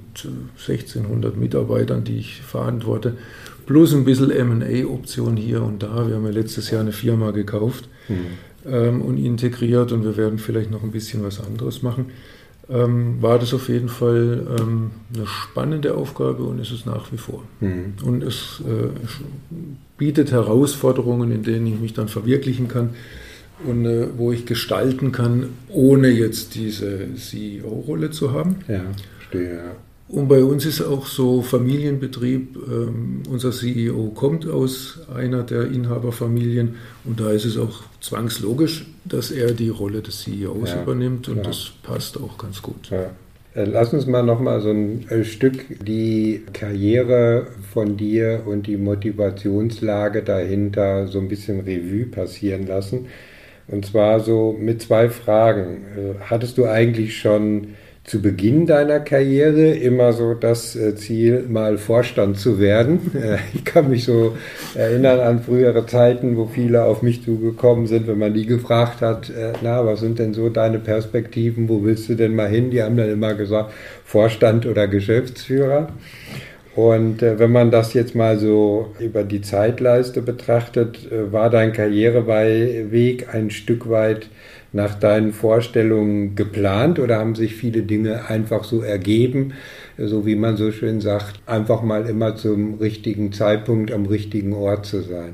1600 0.57 1.33
äh, 1.33 1.37
Mitarbeitern, 1.37 2.03
die 2.03 2.17
ich 2.17 2.41
verantworte, 2.41 3.15
plus 3.65 3.93
ein 3.93 4.05
bisschen 4.05 4.29
MA-Option 4.29 5.37
hier 5.37 5.61
und 5.61 5.83
da. 5.83 6.07
Wir 6.07 6.15
haben 6.15 6.25
ja 6.25 6.31
letztes 6.31 6.71
Jahr 6.71 6.81
eine 6.81 6.91
Firma 6.91 7.31
gekauft 7.31 7.87
mhm. 8.07 8.15
ähm, 8.65 9.01
und 9.01 9.17
integriert 9.17 9.91
und 9.91 10.03
wir 10.03 10.17
werden 10.17 10.39
vielleicht 10.39 10.71
noch 10.71 10.81
ein 10.83 10.91
bisschen 10.91 11.23
was 11.23 11.39
anderes 11.39 11.83
machen. 11.83 12.07
Ähm, 12.71 13.21
war 13.21 13.39
das 13.39 13.53
auf 13.53 13.69
jeden 13.69 13.89
Fall 13.89 14.45
ähm, 14.59 14.91
eine 15.13 15.25
spannende 15.25 15.95
Aufgabe 15.95 16.43
und 16.43 16.59
ist 16.59 16.71
es 16.71 16.85
nach 16.85 17.11
wie 17.11 17.17
vor. 17.17 17.43
Mhm. 17.61 17.93
Und 18.03 18.23
es 18.23 18.61
äh, 18.65 18.89
bietet 19.97 20.31
Herausforderungen, 20.31 21.31
in 21.31 21.43
denen 21.43 21.67
ich 21.67 21.79
mich 21.79 21.93
dann 21.93 22.07
verwirklichen 22.07 22.67
kann 22.67 22.91
und 23.65 23.85
äh, 23.85 24.07
wo 24.17 24.31
ich 24.31 24.45
gestalten 24.45 25.11
kann, 25.11 25.49
ohne 25.69 26.09
jetzt 26.09 26.55
diese 26.55 27.13
CEO-Rolle 27.15 28.11
zu 28.11 28.31
haben. 28.31 28.57
Ja, 28.67 28.81
verstehe. 29.17 29.55
Ja. 29.55 29.75
Und 30.09 30.27
bei 30.27 30.43
uns 30.43 30.65
ist 30.65 30.81
auch 30.81 31.05
so 31.05 31.43
Familienbetrieb. 31.43 32.57
Ähm, 32.67 33.21
unser 33.29 33.51
CEO 33.51 34.09
kommt 34.15 34.47
aus 34.47 35.01
einer 35.13 35.43
der 35.43 35.67
Inhaberfamilien 35.67 36.75
und 37.05 37.19
da 37.19 37.29
ist 37.29 37.45
es 37.45 37.57
auch 37.57 37.83
zwangslogisch, 38.01 38.87
dass 39.05 39.29
er 39.29 39.51
die 39.51 39.69
Rolle 39.69 40.01
des 40.01 40.21
CEOs 40.21 40.71
ja, 40.71 40.81
übernimmt 40.81 41.29
und 41.29 41.37
ja. 41.37 41.43
das 41.43 41.71
passt 41.83 42.19
auch 42.19 42.39
ganz 42.39 42.61
gut. 42.63 42.89
Ja. 42.89 43.11
Äh, 43.53 43.65
lass 43.65 43.93
uns 43.93 44.07
mal 44.07 44.23
noch 44.23 44.39
mal 44.39 44.61
so 44.61 44.71
ein 44.71 45.07
äh, 45.09 45.23
Stück 45.23 45.85
die 45.85 46.43
Karriere 46.53 47.47
von 47.71 47.95
dir 47.95 48.43
und 48.47 48.65
die 48.65 48.77
Motivationslage 48.77 50.23
dahinter 50.23 51.07
so 51.07 51.19
ein 51.19 51.27
bisschen 51.27 51.59
Revue 51.59 52.05
passieren 52.05 52.65
lassen. 52.65 53.07
Und 53.71 53.85
zwar 53.85 54.19
so 54.19 54.55
mit 54.59 54.81
zwei 54.81 55.09
Fragen. 55.09 55.85
Äh, 55.95 56.23
hattest 56.29 56.57
du 56.57 56.65
eigentlich 56.65 57.17
schon 57.17 57.75
zu 58.03 58.21
Beginn 58.23 58.65
deiner 58.65 58.99
Karriere 58.99 59.75
immer 59.75 60.13
so 60.13 60.33
das 60.33 60.75
äh, 60.75 60.95
Ziel, 60.95 61.45
mal 61.47 61.77
Vorstand 61.77 62.37
zu 62.37 62.59
werden. 62.59 63.11
Äh, 63.19 63.37
ich 63.53 63.65
kann 63.65 63.89
mich 63.89 64.05
so 64.05 64.35
erinnern 64.73 65.19
an 65.19 65.43
frühere 65.43 65.85
Zeiten, 65.85 66.37
wo 66.37 66.45
viele 66.45 66.83
auf 66.83 67.03
mich 67.03 67.23
zugekommen 67.23 67.85
sind, 67.85 68.07
wenn 68.07 68.17
man 68.17 68.33
die 68.33 68.45
gefragt 68.45 69.01
hat, 69.01 69.31
na, 69.61 69.85
was 69.85 69.99
sind 69.99 70.17
denn 70.17 70.33
so 70.33 70.49
deine 70.49 70.79
Perspektiven, 70.79 71.69
wo 71.69 71.83
willst 71.83 72.09
du 72.09 72.15
denn 72.15 72.35
mal 72.35 72.47
hin? 72.47 72.71
Die 72.71 72.81
haben 72.81 72.97
dann 72.97 73.11
immer 73.11 73.35
gesagt, 73.35 73.71
Vorstand 74.05 74.65
oder 74.65 74.87
Geschäftsführer. 74.87 75.89
Und 76.79 77.21
äh, 77.21 77.37
wenn 77.39 77.51
man 77.51 77.71
das 77.71 77.93
jetzt 77.93 78.15
mal 78.15 78.39
so 78.39 78.93
über 79.01 79.25
die 79.25 79.41
Zeitleiste 79.41 80.21
betrachtet, 80.21 81.11
äh, 81.11 81.29
war 81.29 81.49
dein 81.49 81.73
Karriereweg 81.73 83.33
ein 83.33 83.49
Stück 83.49 83.89
weit 83.89 84.29
nach 84.71 84.95
deinen 84.95 85.33
Vorstellungen 85.33 86.35
geplant 86.35 86.97
oder 86.97 87.17
haben 87.17 87.35
sich 87.35 87.55
viele 87.55 87.81
Dinge 87.81 88.29
einfach 88.29 88.63
so 88.63 88.81
ergeben, 88.81 89.55
so 89.97 90.25
wie 90.25 90.37
man 90.37 90.55
so 90.55 90.71
schön 90.71 91.01
sagt, 91.01 91.41
einfach 91.47 91.81
mal 91.83 92.05
immer 92.05 92.37
zum 92.37 92.75
richtigen 92.75 93.33
Zeitpunkt 93.33 93.91
am 93.91 94.05
richtigen 94.05 94.53
Ort 94.53 94.85
zu 94.85 95.01
sein? 95.01 95.33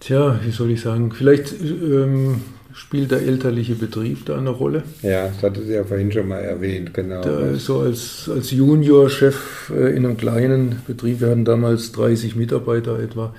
Tja, 0.00 0.40
wie 0.44 0.50
soll 0.50 0.72
ich 0.72 0.80
sagen, 0.80 1.12
vielleicht 1.12 1.52
ähm, 1.62 2.40
spielt 2.72 3.10
der 3.10 3.22
elterliche 3.22 3.74
Betrieb 3.74 4.26
da 4.26 4.38
eine 4.38 4.50
Rolle. 4.50 4.82
Ja, 5.02 5.28
das 5.28 5.42
hatte 5.42 5.62
sie 5.62 5.74
ja 5.74 5.84
vorhin 5.84 6.12
schon 6.12 6.28
mal 6.28 6.40
erwähnt, 6.40 6.94
genau. 6.94 7.20
Da, 7.22 7.54
so 7.54 7.80
als, 7.80 8.30
als 8.32 8.50
Juniorchef 8.50 9.72
äh, 9.74 9.96
in 9.96 10.06
einem 10.06 10.16
kleinen 10.16 10.82
Betrieb, 10.86 11.20
wir 11.20 11.30
hatten 11.30 11.44
damals 11.44 11.92
30 11.92 12.36
Mitarbeiter 12.36 12.98
etwa, 12.98 13.34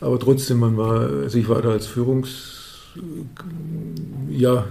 aber 0.00 0.18
trotzdem, 0.18 0.58
man 0.58 0.76
war, 0.76 1.08
also 1.22 1.38
ich 1.38 1.48
war 1.48 1.62
da 1.62 1.70
als 1.70 1.86
Führungskraft, 1.86 3.02
ja, 4.30 4.64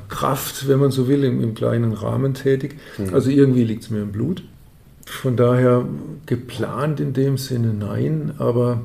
wenn 0.67 0.79
man 0.79 0.91
so 0.91 1.07
will, 1.07 1.23
im, 1.23 1.41
im 1.41 1.55
kleinen 1.55 1.93
Rahmen 1.93 2.33
tätig. 2.33 2.75
Mhm. 2.97 3.13
Also 3.13 3.29
irgendwie 3.29 3.63
liegt 3.63 3.83
es 3.83 3.89
mir 3.89 4.01
im 4.01 4.11
Blut. 4.11 4.43
Von 5.05 5.35
daher 5.35 5.85
geplant 6.25 6.99
in 6.99 7.13
dem 7.13 7.37
Sinne 7.37 7.73
nein, 7.73 8.33
aber 8.37 8.81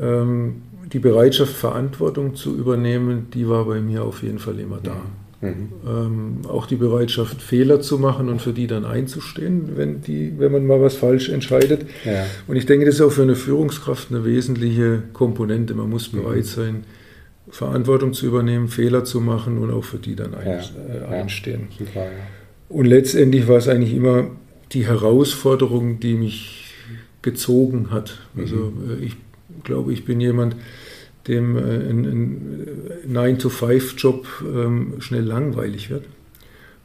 ähm, 0.00 0.62
die 0.92 0.98
Bereitschaft, 0.98 1.54
Verantwortung 1.54 2.34
zu 2.34 2.56
übernehmen, 2.56 3.28
die 3.32 3.48
war 3.48 3.64
bei 3.64 3.80
mir 3.80 4.04
auf 4.04 4.22
jeden 4.22 4.38
Fall 4.38 4.58
immer 4.58 4.78
da. 4.82 4.96
Mhm. 5.40 5.72
Ähm, 5.86 6.36
auch 6.48 6.66
die 6.66 6.76
Bereitschaft, 6.76 7.42
Fehler 7.42 7.80
zu 7.80 7.98
machen 7.98 8.28
und 8.28 8.40
für 8.40 8.52
die 8.52 8.68
dann 8.68 8.84
einzustehen, 8.84 9.76
wenn, 9.76 10.00
die, 10.00 10.38
wenn 10.38 10.52
man 10.52 10.66
mal 10.66 10.80
was 10.80 10.94
falsch 10.94 11.30
entscheidet. 11.30 11.86
Ja. 12.04 12.26
Und 12.46 12.56
ich 12.56 12.66
denke, 12.66 12.86
das 12.86 12.96
ist 12.96 13.00
auch 13.00 13.10
für 13.10 13.22
eine 13.22 13.34
Führungskraft 13.34 14.10
eine 14.10 14.24
wesentliche 14.24 15.02
Komponente. 15.12 15.74
Man 15.74 15.90
muss 15.90 16.10
bereit 16.10 16.36
mhm. 16.36 16.42
sein, 16.44 16.84
Verantwortung 17.50 18.12
zu 18.12 18.26
übernehmen, 18.26 18.68
Fehler 18.68 19.04
zu 19.04 19.20
machen 19.20 19.58
und 19.58 19.72
auch 19.72 19.84
für 19.84 19.98
die 19.98 20.14
dann 20.14 20.34
ein, 20.34 20.46
ja. 20.46 20.60
äh, 20.94 21.14
einstehen. 21.14 21.68
Ja. 21.94 22.02
Und 22.68 22.86
letztendlich 22.86 23.48
war 23.48 23.56
es 23.56 23.66
eigentlich 23.66 23.94
immer 23.94 24.30
die 24.70 24.86
Herausforderung, 24.86 25.98
die 25.98 26.14
mich 26.14 26.72
gezogen 27.20 27.90
hat. 27.90 28.18
Also 28.36 28.56
mhm. 28.56 29.02
äh, 29.02 29.04
ich 29.04 29.16
glaube, 29.64 29.92
ich 29.92 30.04
bin 30.04 30.20
jemand, 30.20 30.56
dem 31.28 31.56
äh, 31.56 31.60
ein, 31.60 32.04
ein 32.04 33.12
9-to-5-Job 33.12 34.26
ähm, 34.42 34.94
schnell 35.00 35.24
langweilig 35.24 35.90
wird. 35.90 36.04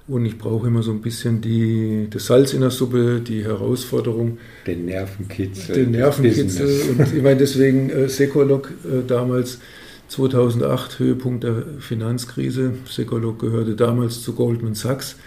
Und 0.08 0.26
ich 0.26 0.38
brauche 0.38 0.68
immer 0.68 0.84
so 0.84 0.92
ein 0.92 1.02
bisschen 1.02 1.42
die, 1.42 2.08
das 2.10 2.28
Salz 2.28 2.54
in 2.54 2.62
der 2.62 2.72
Suppe, 2.72 3.20
die 3.20 3.44
Herausforderung. 3.44 4.38
Den 4.66 4.86
Nervenkitzel. 4.86 5.76
Den 5.76 5.92
Nervenkitzel. 5.92 6.96
Und 6.98 7.14
ich 7.14 7.22
meine, 7.22 7.36
deswegen 7.40 7.90
äh, 7.90 8.08
Sekolog 8.08 8.72
äh, 8.86 9.06
damals 9.06 9.60
2008, 10.08 11.00
Höhepunkt 11.00 11.44
der 11.44 11.64
Finanzkrise. 11.80 12.74
Sekolog 12.90 13.40
gehörte 13.40 13.76
damals 13.76 14.22
zu 14.22 14.34
Goldman 14.34 14.76
Sachs. 14.76 15.18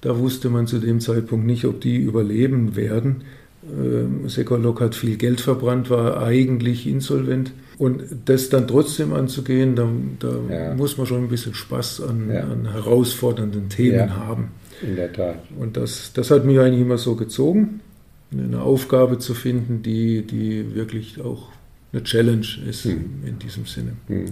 Da 0.00 0.18
wusste 0.18 0.48
man 0.48 0.66
zu 0.66 0.78
dem 0.78 1.00
Zeitpunkt 1.00 1.46
nicht, 1.46 1.66
ob 1.66 1.82
die 1.82 1.98
überleben 1.98 2.74
werden. 2.74 3.24
Ähm, 3.64 4.28
Sekolog 4.28 4.80
hat 4.80 4.94
viel 4.94 5.16
Geld 5.16 5.40
verbrannt, 5.40 5.90
war 5.90 6.22
eigentlich 6.22 6.86
insolvent. 6.86 7.52
Und 7.78 8.02
das 8.26 8.48
dann 8.48 8.68
trotzdem 8.68 9.12
anzugehen, 9.12 9.74
da, 9.76 9.88
da 10.20 10.54
ja. 10.54 10.74
muss 10.74 10.98
man 10.98 11.06
schon 11.06 11.24
ein 11.24 11.28
bisschen 11.28 11.54
Spaß 11.54 12.02
an, 12.02 12.30
ja. 12.30 12.42
an 12.42 12.70
herausfordernden 12.70 13.68
Themen 13.68 14.08
ja, 14.08 14.16
haben. 14.16 14.48
In 14.82 14.96
der 14.96 15.12
Tat. 15.12 15.38
Und 15.58 15.76
das, 15.76 16.12
das 16.12 16.30
hat 16.30 16.44
mich 16.44 16.58
eigentlich 16.58 16.82
immer 16.82 16.98
so 16.98 17.16
gezogen, 17.16 17.80
eine 18.32 18.62
Aufgabe 18.62 19.18
zu 19.18 19.34
finden, 19.34 19.82
die, 19.82 20.22
die 20.22 20.74
wirklich 20.74 21.20
auch 21.20 21.48
eine 21.92 22.02
Challenge 22.02 22.46
ist 22.68 22.84
hm. 22.84 23.22
in 23.26 23.38
diesem 23.38 23.66
Sinne. 23.66 23.92
Hm. 24.08 24.26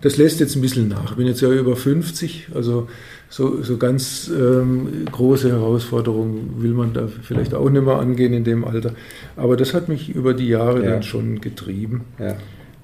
Das 0.00 0.16
lässt 0.16 0.40
jetzt 0.40 0.54
ein 0.54 0.60
bisschen 0.60 0.88
nach. 0.88 1.12
Ich 1.12 1.16
bin 1.16 1.26
jetzt 1.26 1.40
ja 1.40 1.50
über 1.50 1.76
50, 1.76 2.48
also 2.54 2.88
so, 3.34 3.64
so 3.64 3.78
ganz 3.78 4.30
ähm, 4.32 5.06
große 5.10 5.50
Herausforderungen 5.50 6.54
will 6.58 6.70
man 6.70 6.92
da 6.92 7.08
vielleicht 7.08 7.52
auch 7.52 7.68
nicht 7.68 7.84
mehr 7.84 7.96
angehen 7.96 8.32
in 8.32 8.44
dem 8.44 8.64
Alter. 8.64 8.92
Aber 9.34 9.56
das 9.56 9.74
hat 9.74 9.88
mich 9.88 10.08
über 10.08 10.34
die 10.34 10.46
Jahre 10.46 10.84
ja. 10.84 10.90
dann 10.92 11.02
schon 11.02 11.40
getrieben. 11.40 12.02
Ja. 12.20 12.36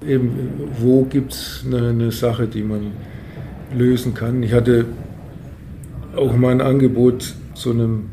Eben, 0.05 0.31
wo 0.77 1.05
gibt 1.05 1.31
es 1.31 1.63
eine, 1.65 1.87
eine 1.87 2.11
Sache, 2.11 2.47
die 2.47 2.63
man 2.63 2.91
lösen 3.73 4.13
kann? 4.13 4.43
Ich 4.43 4.51
hatte 4.51 4.87
auch 6.17 6.35
mal 6.35 6.51
ein 6.51 6.59
Angebot, 6.59 7.33
zu 7.53 7.71
einem 7.71 8.07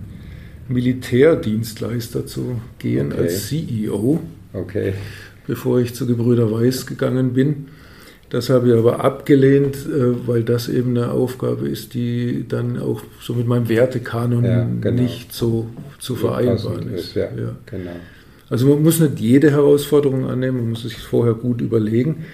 Militärdienstleister 0.69 2.25
zu 2.25 2.61
gehen 2.79 3.13
okay. 3.15 3.23
als 3.23 3.49
CEO, 3.49 4.21
okay. 4.53 4.93
bevor 5.49 5.81
ich 5.81 5.93
zu 5.93 6.07
Gebrüder 6.07 6.53
Weiß 6.53 6.87
gegangen 6.87 7.33
bin. 7.33 7.67
Das 8.31 8.51
habe 8.51 8.69
ich 8.69 8.75
aber 8.75 9.03
abgelehnt, 9.03 9.77
äh, 9.77 10.27
weil 10.27 10.43
das 10.43 10.69
eben 10.69 10.97
eine 10.97 11.11
Aufgabe 11.13 11.69
ist, 11.69 11.95
die 11.95 12.45
dann 12.47 12.79
auch 12.79 13.03
so 13.21 13.33
mit 13.35 13.47
meinem 13.47 13.69
Wertekanon 13.69 14.45
ja, 14.45 14.69
genau. 14.81 15.03
nicht 15.03 15.33
so 15.33 15.67
zu 15.99 16.15
vereinbaren 16.15 16.93
ist. 16.93 17.07
ist 17.07 17.15
ja, 17.15 17.25
ja. 17.25 17.57
Genau. 17.67 17.91
Also 18.51 18.67
man 18.67 18.83
muss 18.83 19.01
nicht 19.01 19.19
jede 19.21 19.51
Herausforderung 19.51 20.27
annehmen, 20.27 20.59
man 20.59 20.71
muss 20.71 20.83
sich 20.83 20.99
vorher 20.99 21.35
gut 21.35 21.61
überlegen. 21.61 22.25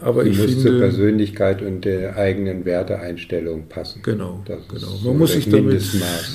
Aber 0.00 0.24
Die 0.24 0.30
ich 0.30 0.38
muss 0.38 0.46
finde, 0.46 0.62
zur 0.62 0.78
Persönlichkeit 0.78 1.62
und 1.62 1.84
der 1.84 2.16
eigenen 2.16 2.64
Werteeinstellung 2.64 3.68
passen. 3.68 4.02
Genau, 4.02 4.42
genau. 4.44 4.60
Man 4.68 4.78
so 4.78 5.14
muss 5.14 5.32
sich 5.32 5.48
damit 5.48 5.82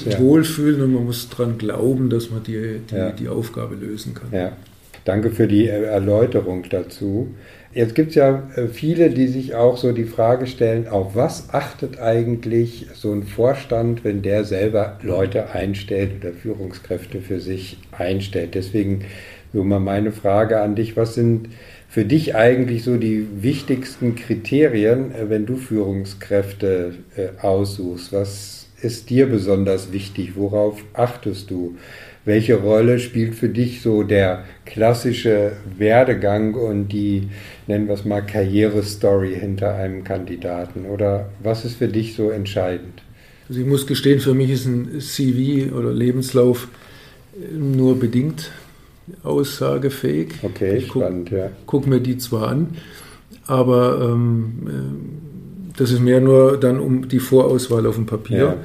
ja. 0.09 0.19
wohlfühlen 0.19 0.81
und 0.81 0.93
man 0.93 1.05
muss 1.05 1.29
daran 1.29 1.57
glauben, 1.57 2.09
dass 2.09 2.31
man 2.31 2.41
die, 2.43 2.81
die, 2.89 3.15
die 3.19 3.29
Aufgabe 3.29 3.75
lösen 3.75 4.15
kann. 4.15 4.29
Ja. 4.31 4.57
Danke 5.05 5.31
für 5.31 5.47
die 5.47 5.67
Erläuterung 5.67 6.65
dazu. 6.69 7.33
Jetzt 7.73 7.95
gibt 7.95 8.09
es 8.09 8.15
ja 8.15 8.49
äh, 8.55 8.67
viele, 8.67 9.09
die 9.09 9.27
sich 9.27 9.55
auch 9.55 9.77
so 9.77 9.93
die 9.93 10.03
Frage 10.03 10.45
stellen, 10.45 10.89
auf 10.89 11.15
was 11.15 11.53
achtet 11.53 11.99
eigentlich 11.99 12.87
so 12.93 13.13
ein 13.13 13.23
Vorstand, 13.23 14.03
wenn 14.03 14.21
der 14.21 14.43
selber 14.43 14.99
Leute 15.01 15.51
einstellt 15.51 16.11
oder 16.19 16.33
Führungskräfte 16.33 17.21
für 17.21 17.39
sich 17.39 17.77
einstellt. 17.91 18.55
Deswegen 18.55 19.05
so 19.53 19.63
mal 19.63 19.79
meine 19.79 20.11
Frage 20.11 20.59
an 20.59 20.75
dich, 20.75 20.97
was 20.97 21.15
sind 21.15 21.49
für 21.87 22.03
dich 22.03 22.35
eigentlich 22.35 22.83
so 22.83 22.97
die 22.97 23.25
wichtigsten 23.41 24.15
Kriterien, 24.15 25.15
äh, 25.15 25.29
wenn 25.29 25.45
du 25.45 25.55
Führungskräfte 25.55 26.95
äh, 27.15 27.41
aussuchst? 27.41 28.11
Was 28.11 28.67
ist 28.81 29.09
dir 29.09 29.27
besonders 29.27 29.93
wichtig? 29.93 30.35
Worauf 30.35 30.83
achtest 30.93 31.51
du? 31.51 31.77
Welche 32.23 32.55
Rolle 32.55 32.99
spielt 32.99 33.33
für 33.33 33.49
dich 33.49 33.81
so 33.81 34.03
der 34.03 34.43
klassische 34.65 35.53
Werdegang 35.77 36.53
und 36.53 36.89
die, 36.89 37.29
nennen 37.65 37.87
wir 37.87 37.95
es 37.95 38.05
mal, 38.05 38.21
Karrierestory 38.21 39.35
hinter 39.35 39.73
einem 39.73 40.03
Kandidaten? 40.03 40.85
Oder 40.85 41.29
was 41.41 41.65
ist 41.65 41.77
für 41.77 41.87
dich 41.87 42.15
so 42.15 42.29
entscheidend? 42.29 43.01
Also 43.49 43.59
ich 43.59 43.67
muss 43.67 43.87
gestehen, 43.87 44.19
für 44.19 44.35
mich 44.35 44.51
ist 44.51 44.65
ein 44.65 45.01
CV 45.01 45.75
oder 45.75 45.91
Lebenslauf 45.91 46.67
nur 47.51 47.99
bedingt 47.99 48.51
aussagefähig. 49.23 50.35
Okay, 50.43 50.77
ich 50.77 50.87
spannend, 50.87 51.29
guck, 51.29 51.37
ja. 51.37 51.49
Guck 51.65 51.87
mir 51.87 52.01
die 52.01 52.17
zwar 52.17 52.49
an, 52.49 52.77
aber 53.47 54.09
ähm, 54.09 54.53
äh, 54.67 55.77
das 55.77 55.91
ist 55.91 56.01
mehr 56.01 56.21
nur 56.21 56.59
dann 56.59 56.79
um 56.79 57.07
die 57.07 57.19
Vorauswahl 57.19 57.87
auf 57.87 57.95
dem 57.95 58.05
Papier 58.05 58.37
ja. 58.37 58.57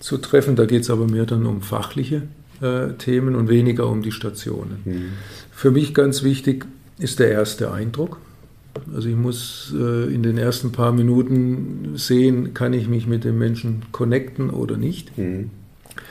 zu 0.00 0.16
treffen. 0.16 0.56
Da 0.56 0.64
geht 0.64 0.82
es 0.82 0.90
aber 0.90 1.06
mehr 1.06 1.26
dann 1.26 1.44
um 1.44 1.60
fachliche 1.60 2.22
äh, 2.62 2.92
Themen 2.98 3.34
und 3.34 3.48
weniger 3.48 3.88
um 3.88 4.02
die 4.02 4.12
Stationen. 4.12 4.78
Mhm. 4.84 5.04
Für 5.50 5.70
mich 5.70 5.94
ganz 5.94 6.22
wichtig 6.22 6.66
ist 6.98 7.18
der 7.18 7.30
erste 7.30 7.72
Eindruck. 7.72 8.18
Also 8.94 9.08
ich 9.08 9.16
muss 9.16 9.74
äh, 9.78 10.12
in 10.12 10.22
den 10.22 10.38
ersten 10.38 10.72
paar 10.72 10.92
Minuten 10.92 11.92
sehen, 11.96 12.54
kann 12.54 12.72
ich 12.72 12.88
mich 12.88 13.06
mit 13.06 13.24
dem 13.24 13.38
Menschen 13.38 13.82
connecten 13.92 14.50
oder 14.50 14.76
nicht. 14.76 15.16
Mhm. 15.18 15.50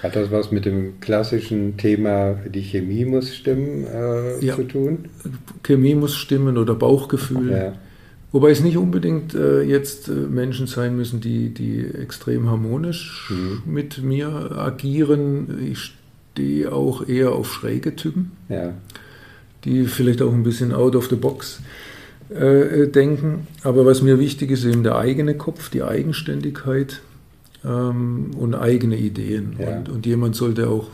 Hat 0.04 0.16
das 0.16 0.32
was 0.32 0.52
mit 0.52 0.66
dem 0.66 1.00
klassischen 1.00 1.78
Thema, 1.78 2.34
die 2.34 2.62
Chemie 2.62 3.06
muss 3.06 3.36
stimmen, 3.36 3.86
äh, 3.86 4.46
ja. 4.46 4.56
zu 4.56 4.64
tun? 4.64 5.06
Chemie 5.64 5.96
muss 5.96 6.16
stimmen 6.16 6.58
oder 6.58 6.76
Bauchgefühl. 6.76 7.52
Ja. 7.52 7.74
Wobei 8.32 8.52
es 8.52 8.62
nicht 8.62 8.78
unbedingt 8.78 9.34
äh, 9.34 9.62
jetzt 9.62 10.08
äh, 10.08 10.12
Menschen 10.12 10.66
sein 10.68 10.96
müssen, 10.96 11.20
die, 11.20 11.54
die 11.54 11.86
extrem 11.86 12.50
harmonisch 12.50 13.30
mhm. 13.30 13.64
mit 13.66 14.02
mir 14.04 14.58
agieren. 14.58 15.68
Ich 15.70 15.94
stehe 16.32 16.72
auch 16.72 17.08
eher 17.08 17.34
auf 17.34 17.52
schräge 17.52 17.96
Typen, 17.96 18.32
ja. 18.50 18.74
die 19.66 19.86
vielleicht 19.86 20.22
auch 20.22 20.34
ein 20.34 20.44
bisschen 20.44 20.74
out 20.74 20.96
of 20.96 21.10
the 21.10 21.16
box 21.16 21.62
äh, 22.30 22.88
denken. 22.88 23.48
Aber 23.64 23.86
was 23.86 24.02
mir 24.02 24.20
wichtig 24.20 24.52
ist, 24.52 24.66
eben 24.66 24.84
der 24.84 24.98
eigene 24.98 25.36
Kopf, 25.36 25.70
die 25.70 25.84
Eigenständigkeit 25.84 27.02
ähm, 27.66 28.32
und 28.38 28.56
eigene 28.56 28.98
Ideen. 28.98 29.56
Ja. 29.60 29.78
Und, 29.78 29.90
und, 29.90 30.06
jemand 30.06 30.36
sollte 30.36 30.70
auch 30.70 30.88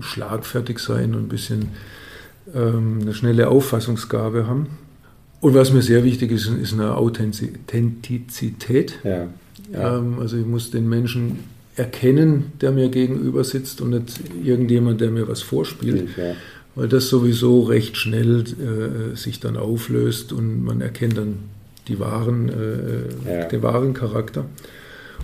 schlagfertig 0.00 0.78
sein 0.78 1.14
und 1.14 1.24
ein 1.24 1.28
bisschen 1.28 1.70
ähm, 2.54 2.98
eine 3.00 3.14
schnelle 3.14 3.48
Auffassungsgabe 3.48 4.46
haben. 4.46 4.66
Und 5.40 5.54
was 5.54 5.72
mir 5.72 5.82
sehr 5.82 6.04
wichtig 6.04 6.30
ist, 6.30 6.48
ist 6.48 6.74
eine 6.74 6.96
Authentizität. 6.96 8.98
Ja. 9.02 9.26
Ähm, 9.72 10.18
also 10.20 10.36
ich 10.36 10.46
muss 10.46 10.70
den 10.70 10.88
Menschen 10.88 11.40
erkennen, 11.76 12.52
der 12.60 12.72
mir 12.72 12.88
gegenüber 12.88 13.44
sitzt 13.44 13.80
und 13.80 13.90
nicht 13.90 14.20
irgendjemand, 14.42 15.00
der 15.00 15.10
mir 15.10 15.28
was 15.28 15.42
vorspielt. 15.42 16.08
Ja. 16.16 16.34
Weil 16.76 16.88
das 16.88 17.08
sowieso 17.08 17.62
recht 17.62 17.96
schnell 17.96 18.42
äh, 18.42 19.16
sich 19.16 19.40
dann 19.40 19.56
auflöst 19.56 20.32
und 20.32 20.64
man 20.64 20.80
erkennt 20.80 21.16
dann 21.18 21.38
die 21.88 22.00
wahren, 22.00 22.48
äh, 22.48 23.40
ja. 23.40 23.44
den 23.46 23.62
wahren 23.62 23.94
Charakter. 23.94 24.46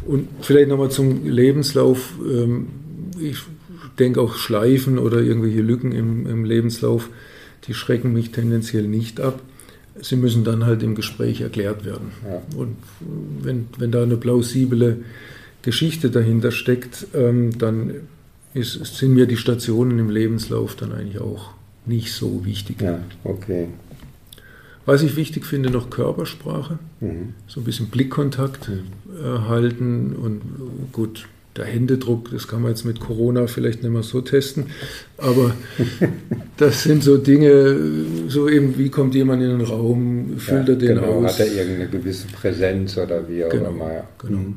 Und 0.07 0.29
vielleicht 0.41 0.69
nochmal 0.69 0.91
zum 0.91 1.27
Lebenslauf. 1.29 2.15
Ähm, 2.25 2.69
ich 3.21 3.39
denke 3.99 4.21
auch 4.21 4.37
Schleifen 4.37 4.99
oder 4.99 5.21
irgendwelche 5.21 5.61
Lücken 5.61 5.93
im, 5.93 6.27
im, 6.27 6.45
Lebenslauf, 6.45 7.11
die 7.67 7.75
schrecken 7.75 8.13
mich 8.13 8.31
tendenziell 8.31 8.85
nicht 8.85 9.21
ab. 9.21 9.41
Sie 10.01 10.17
müssen 10.17 10.45
dann 10.45 10.65
halt 10.65 10.83
im 10.83 10.95
Gespräch 10.95 11.43
erklärt 11.43 11.85
werden. 11.85 12.13
Ja. 12.27 12.43
Und 12.57 12.77
wenn, 13.43 13.67
wenn 13.79 13.91
da 13.91 14.03
eine 14.03 14.17
plausible 14.17 14.99
Geschichte 15.63 16.11
dahinter 16.11 16.53
steckt, 16.53 17.07
ähm, 17.15 17.59
dann 17.59 17.95
ist, 18.55 18.85
sind 18.97 19.15
mir 19.15 19.27
die 19.27 19.37
Stationen 19.37 19.99
im 19.99 20.11
Lebenslauf 20.11 20.77
dann 20.77 20.93
eigentlich 20.93 21.21
auch 21.21 21.51
nicht 21.87 22.13
so 22.13 22.45
wichtig. 22.45 22.81
Ja, 22.83 23.01
okay. 23.25 23.69
Was 24.87 25.03
ich 25.03 25.17
wichtig 25.17 25.47
finde, 25.47 25.71
noch 25.71 25.91
Körpersprache, 25.91 26.79
mhm. 27.01 27.35
so 27.47 27.61
ein 27.61 27.65
bisschen 27.65 27.89
Blickkontakt 27.89 28.69
mhm. 28.69 29.49
halten 29.49 30.17
und 30.17 30.41
gut, 30.93 31.29
der 31.57 31.65
Händedruck, 31.65 32.31
das 32.31 32.49
kann 32.49 32.63
man 32.63 32.71
jetzt 32.71 32.85
mit 32.85 33.01
Corona 33.01 33.47
vielleicht 33.47 33.83
nicht 33.83 33.93
mehr 33.93 34.03
so 34.03 34.21
testen, 34.21 34.67
aber 35.19 35.55
das 36.57 36.85
sind 36.85 37.03
so 37.03 37.19
Dinge, 37.19 37.77
so 38.29 38.49
eben, 38.49 38.79
wie 38.79 38.89
kommt 38.89 39.15
jemand 39.15 39.43
in 39.43 39.59
den 39.59 39.61
Raum, 39.61 40.39
füllt 40.39 40.69
ja, 40.69 40.75
er 40.75 40.79
den 40.79 40.95
genau, 40.97 41.25
aus? 41.25 41.33
Hat 41.33 41.41
er 41.41 41.53
irgendeine 41.53 41.89
gewisse 41.89 42.29
Präsenz 42.29 42.97
oder 42.97 43.29
wie 43.29 43.45
auch 43.45 43.51
genau, 43.51 43.71
immer? 43.71 44.05
Genau. 44.19 44.39
Mhm. 44.39 44.55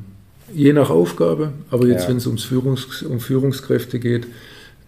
Je 0.52 0.72
nach 0.72 0.90
Aufgabe, 0.90 1.52
aber 1.70 1.86
jetzt, 1.86 2.04
ja. 2.04 2.10
wenn 2.10 2.18
es 2.18 2.26
ums 2.26 2.44
Führungs 2.44 3.02
um 3.02 3.20
Führungskräfte 3.20 3.98
geht, 3.98 4.26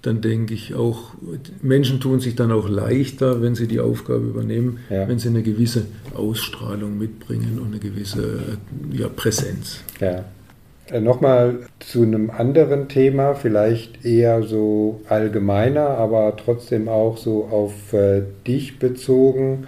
dann 0.03 0.21
denke 0.21 0.55
ich 0.55 0.75
auch, 0.75 1.15
Menschen 1.63 2.01
tun 2.01 2.21
sich 2.21 2.37
dann 2.37 2.53
auch 2.53 2.69
leichter, 2.69 3.43
wenn 3.43 3.55
sie 3.55 3.67
die 3.67 3.81
Aufgabe 3.81 4.27
übernehmen, 4.27 4.79
ja. 4.89 5.09
wenn 5.09 5.19
sie 5.19 5.29
eine 5.29 5.43
gewisse 5.43 5.87
Ausstrahlung 6.15 6.97
mitbringen 6.97 7.59
und 7.61 7.69
eine 7.69 7.79
gewisse 7.79 8.59
ja, 8.93 9.09
Präsenz. 9.09 9.81
Ja. 10.01 10.25
Äh, 10.91 11.01
Nochmal 11.01 11.59
zu 11.81 12.03
einem 12.03 12.31
anderen 12.31 12.89
Thema, 12.89 13.35
vielleicht 13.35 14.05
eher 14.05 14.45
so 14.45 15.01
allgemeiner, 15.09 15.89
aber 15.89 16.37
trotzdem 16.37 16.89
auch 16.89 17.17
so 17.17 17.47
auf 17.51 17.93
äh, 17.93 18.23
dich 18.47 18.79
bezogen. 18.79 19.67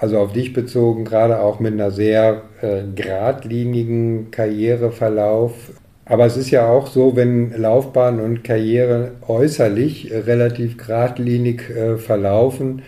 Also 0.00 0.18
auf 0.18 0.32
dich 0.32 0.54
bezogen, 0.54 1.04
gerade 1.04 1.40
auch 1.40 1.60
mit 1.60 1.74
einer 1.74 1.90
sehr 1.90 2.44
äh, 2.62 2.84
geradlinigen 2.94 4.30
Karriereverlauf. 4.30 5.52
Aber 6.06 6.24
es 6.24 6.38
ist 6.38 6.50
ja 6.50 6.70
auch 6.70 6.86
so, 6.86 7.16
wenn 7.16 7.52
Laufbahn 7.52 8.18
und 8.18 8.42
Karriere 8.42 9.12
äußerlich 9.28 10.10
relativ 10.10 10.78
geradlinig 10.78 11.68
äh, 11.68 11.98
verlaufen, 11.98 12.80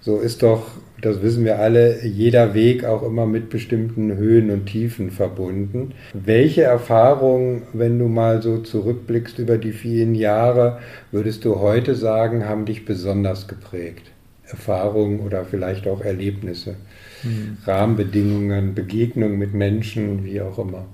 so 0.00 0.20
ist 0.20 0.44
doch, 0.44 0.68
das 1.02 1.22
wissen 1.22 1.44
wir 1.44 1.58
alle, 1.58 2.06
jeder 2.06 2.54
Weg 2.54 2.84
auch 2.84 3.02
immer 3.02 3.26
mit 3.26 3.50
bestimmten 3.50 4.16
Höhen 4.16 4.50
und 4.50 4.66
Tiefen 4.66 5.10
verbunden. 5.10 5.92
Welche 6.14 6.62
Erfahrungen, 6.62 7.62
wenn 7.72 7.98
du 7.98 8.06
mal 8.06 8.42
so 8.42 8.58
zurückblickst 8.58 9.40
über 9.40 9.58
die 9.58 9.72
vielen 9.72 10.14
Jahre, 10.14 10.78
würdest 11.10 11.44
du 11.44 11.58
heute 11.58 11.96
sagen, 11.96 12.48
haben 12.48 12.64
dich 12.64 12.84
besonders 12.84 13.48
geprägt? 13.48 14.12
Erfahrungen 14.50 15.20
oder 15.20 15.44
vielleicht 15.44 15.86
auch 15.86 16.00
Erlebnisse, 16.00 16.76
mhm. 17.22 17.58
Rahmenbedingungen, 17.66 18.74
Begegnungen 18.74 19.38
mit 19.38 19.54
Menschen, 19.54 20.24
wie 20.24 20.40
auch 20.40 20.58
immer. 20.58 20.84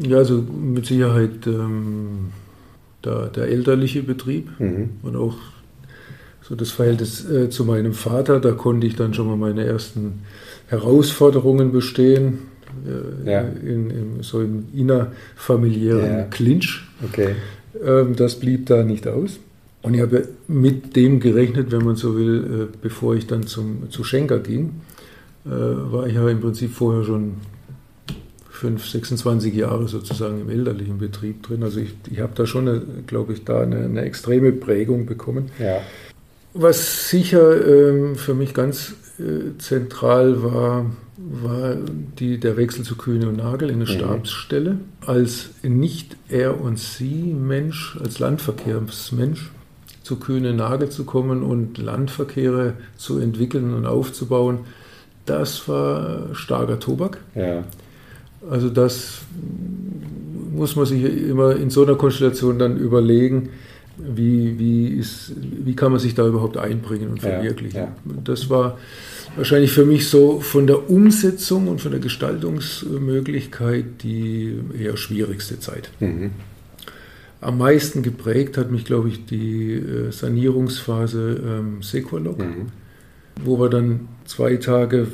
Ja, 0.00 0.18
also 0.18 0.42
mit 0.42 0.86
Sicherheit 0.86 1.46
ähm, 1.46 2.30
der, 3.04 3.26
der, 3.28 3.48
elterliche 3.48 4.02
Betrieb 4.02 4.48
mhm. 4.58 4.90
und 5.02 5.16
auch 5.16 5.36
so 6.42 6.54
das 6.54 6.70
Verhältnis 6.70 7.28
äh, 7.28 7.50
zu 7.50 7.64
meinem 7.64 7.92
Vater. 7.92 8.40
Da 8.40 8.52
konnte 8.52 8.86
ich 8.86 8.96
dann 8.96 9.14
schon 9.14 9.26
mal 9.26 9.36
meine 9.36 9.64
ersten 9.64 10.20
Herausforderungen 10.68 11.72
bestehen, 11.72 12.38
äh, 12.86 13.30
ja. 13.30 13.40
in, 13.40 13.90
in, 13.90 14.22
so 14.22 14.40
im 14.40 14.66
innerfamiliären 14.72 16.18
ja. 16.18 16.22
Clinch. 16.24 16.84
Okay. 17.04 17.34
Ähm, 17.84 18.14
das 18.16 18.36
blieb 18.38 18.66
da 18.66 18.84
nicht 18.84 19.08
aus. 19.08 19.40
Und 19.82 19.94
ich 19.94 20.00
habe 20.00 20.28
mit 20.46 20.94
dem 20.96 21.20
gerechnet, 21.20 21.72
wenn 21.72 21.84
man 21.84 21.96
so 21.96 22.16
will, 22.16 22.68
äh, 22.70 22.76
bevor 22.82 23.14
ich 23.14 23.26
dann 23.26 23.46
zum, 23.46 23.90
zu 23.90 24.04
Schenker 24.04 24.38
ging, 24.38 24.80
äh, 25.46 25.50
war 25.50 26.06
ich 26.06 26.14
ja 26.14 26.28
im 26.28 26.40
Prinzip 26.40 26.72
vorher 26.72 27.02
schon 27.04 27.36
5, 28.50 28.86
26 28.86 29.54
Jahre 29.54 29.88
sozusagen 29.88 30.42
im 30.42 30.50
elterlichen 30.50 30.98
Betrieb 30.98 31.42
drin. 31.42 31.62
Also 31.62 31.80
ich, 31.80 31.94
ich 32.10 32.20
habe 32.20 32.32
da 32.34 32.46
schon, 32.46 33.06
glaube 33.06 33.32
ich, 33.32 33.44
da 33.44 33.62
eine, 33.62 33.84
eine, 33.84 34.02
extreme 34.02 34.52
Prägung 34.52 35.06
bekommen. 35.06 35.50
Ja. 35.58 35.78
Was 36.52 37.08
sicher 37.08 37.66
ähm, 37.66 38.16
für 38.16 38.34
mich 38.34 38.52
ganz 38.52 38.94
äh, 39.18 39.56
zentral 39.58 40.42
war, 40.42 40.84
war 41.16 41.76
die, 42.18 42.38
der 42.38 42.58
Wechsel 42.58 42.84
zu 42.84 42.96
Kühne 42.96 43.28
und 43.28 43.38
Nagel 43.38 43.70
in 43.70 43.76
eine 43.76 43.84
mhm. 43.84 43.94
Stabsstelle. 43.94 44.76
Als 45.06 45.50
nicht 45.62 46.16
er 46.28 46.60
und 46.60 46.78
sie 46.78 47.32
Mensch, 47.32 47.96
als 48.02 48.18
Landverkehrsmensch 48.18 49.50
zu 50.10 50.16
Kühne 50.16 50.52
Nagel 50.52 50.88
zu 50.88 51.04
kommen 51.04 51.44
und 51.44 51.78
Landverkehre 51.78 52.72
zu 52.96 53.20
entwickeln 53.20 53.74
und 53.74 53.86
aufzubauen, 53.86 54.58
das 55.24 55.68
war 55.68 56.34
starker 56.34 56.80
Tobak. 56.80 57.18
Ja. 57.36 57.62
Also 58.50 58.70
das 58.70 59.20
muss 60.52 60.74
man 60.74 60.84
sich 60.84 61.04
immer 61.04 61.54
in 61.54 61.70
so 61.70 61.84
einer 61.84 61.94
Konstellation 61.94 62.58
dann 62.58 62.76
überlegen, 62.76 63.50
wie, 63.98 64.58
wie, 64.58 64.88
ist, 64.88 65.32
wie 65.36 65.76
kann 65.76 65.92
man 65.92 66.00
sich 66.00 66.16
da 66.16 66.26
überhaupt 66.26 66.56
einbringen 66.56 67.10
und 67.10 67.20
verwirklichen. 67.20 67.76
Ja, 67.76 67.84
ja. 67.84 68.14
Das 68.24 68.50
war 68.50 68.78
wahrscheinlich 69.36 69.70
für 69.70 69.84
mich 69.84 70.08
so 70.08 70.40
von 70.40 70.66
der 70.66 70.90
Umsetzung 70.90 71.68
und 71.68 71.80
von 71.80 71.92
der 71.92 72.00
Gestaltungsmöglichkeit 72.00 74.02
die 74.02 74.58
eher 74.76 74.96
schwierigste 74.96 75.60
Zeit. 75.60 75.92
Mhm. 76.00 76.32
Am 77.40 77.58
meisten 77.58 78.02
geprägt 78.02 78.58
hat 78.58 78.70
mich, 78.70 78.84
glaube 78.84 79.08
ich, 79.08 79.24
die 79.24 79.72
äh, 79.72 80.10
Sanierungsphase 80.10 81.42
ähm, 81.44 81.82
Sequalog. 81.82 82.38
Mhm 82.38 82.66
wo 83.44 83.58
wir 83.58 83.68
dann 83.68 84.08
zwei 84.24 84.56
Tage 84.56 84.98
äh, 84.98 85.06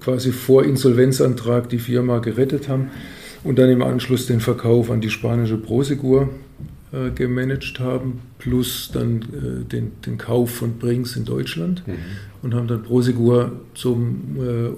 quasi 0.00 0.32
vor 0.32 0.64
Insolvenzantrag 0.64 1.68
die 1.68 1.78
Firma 1.78 2.18
gerettet 2.18 2.68
haben 2.68 2.90
und 3.44 3.58
dann 3.58 3.70
im 3.70 3.82
Anschluss 3.82 4.26
den 4.26 4.40
Verkauf 4.40 4.90
an 4.90 5.00
die 5.00 5.10
spanische 5.10 5.56
Prosegur 5.56 6.28
äh, 6.92 7.10
gemanagt 7.10 7.80
haben, 7.80 8.20
plus 8.38 8.90
dann 8.92 9.22
äh, 9.22 9.64
den, 9.64 9.92
den 10.06 10.18
Kauf 10.18 10.50
von 10.50 10.78
Brinks 10.78 11.16
in 11.16 11.24
Deutschland 11.24 11.86
mhm. 11.86 11.94
und 12.42 12.54
haben 12.54 12.68
dann 12.68 12.82
Prosegur 12.82 13.52
zum 13.74 14.36
äh, 14.38 14.68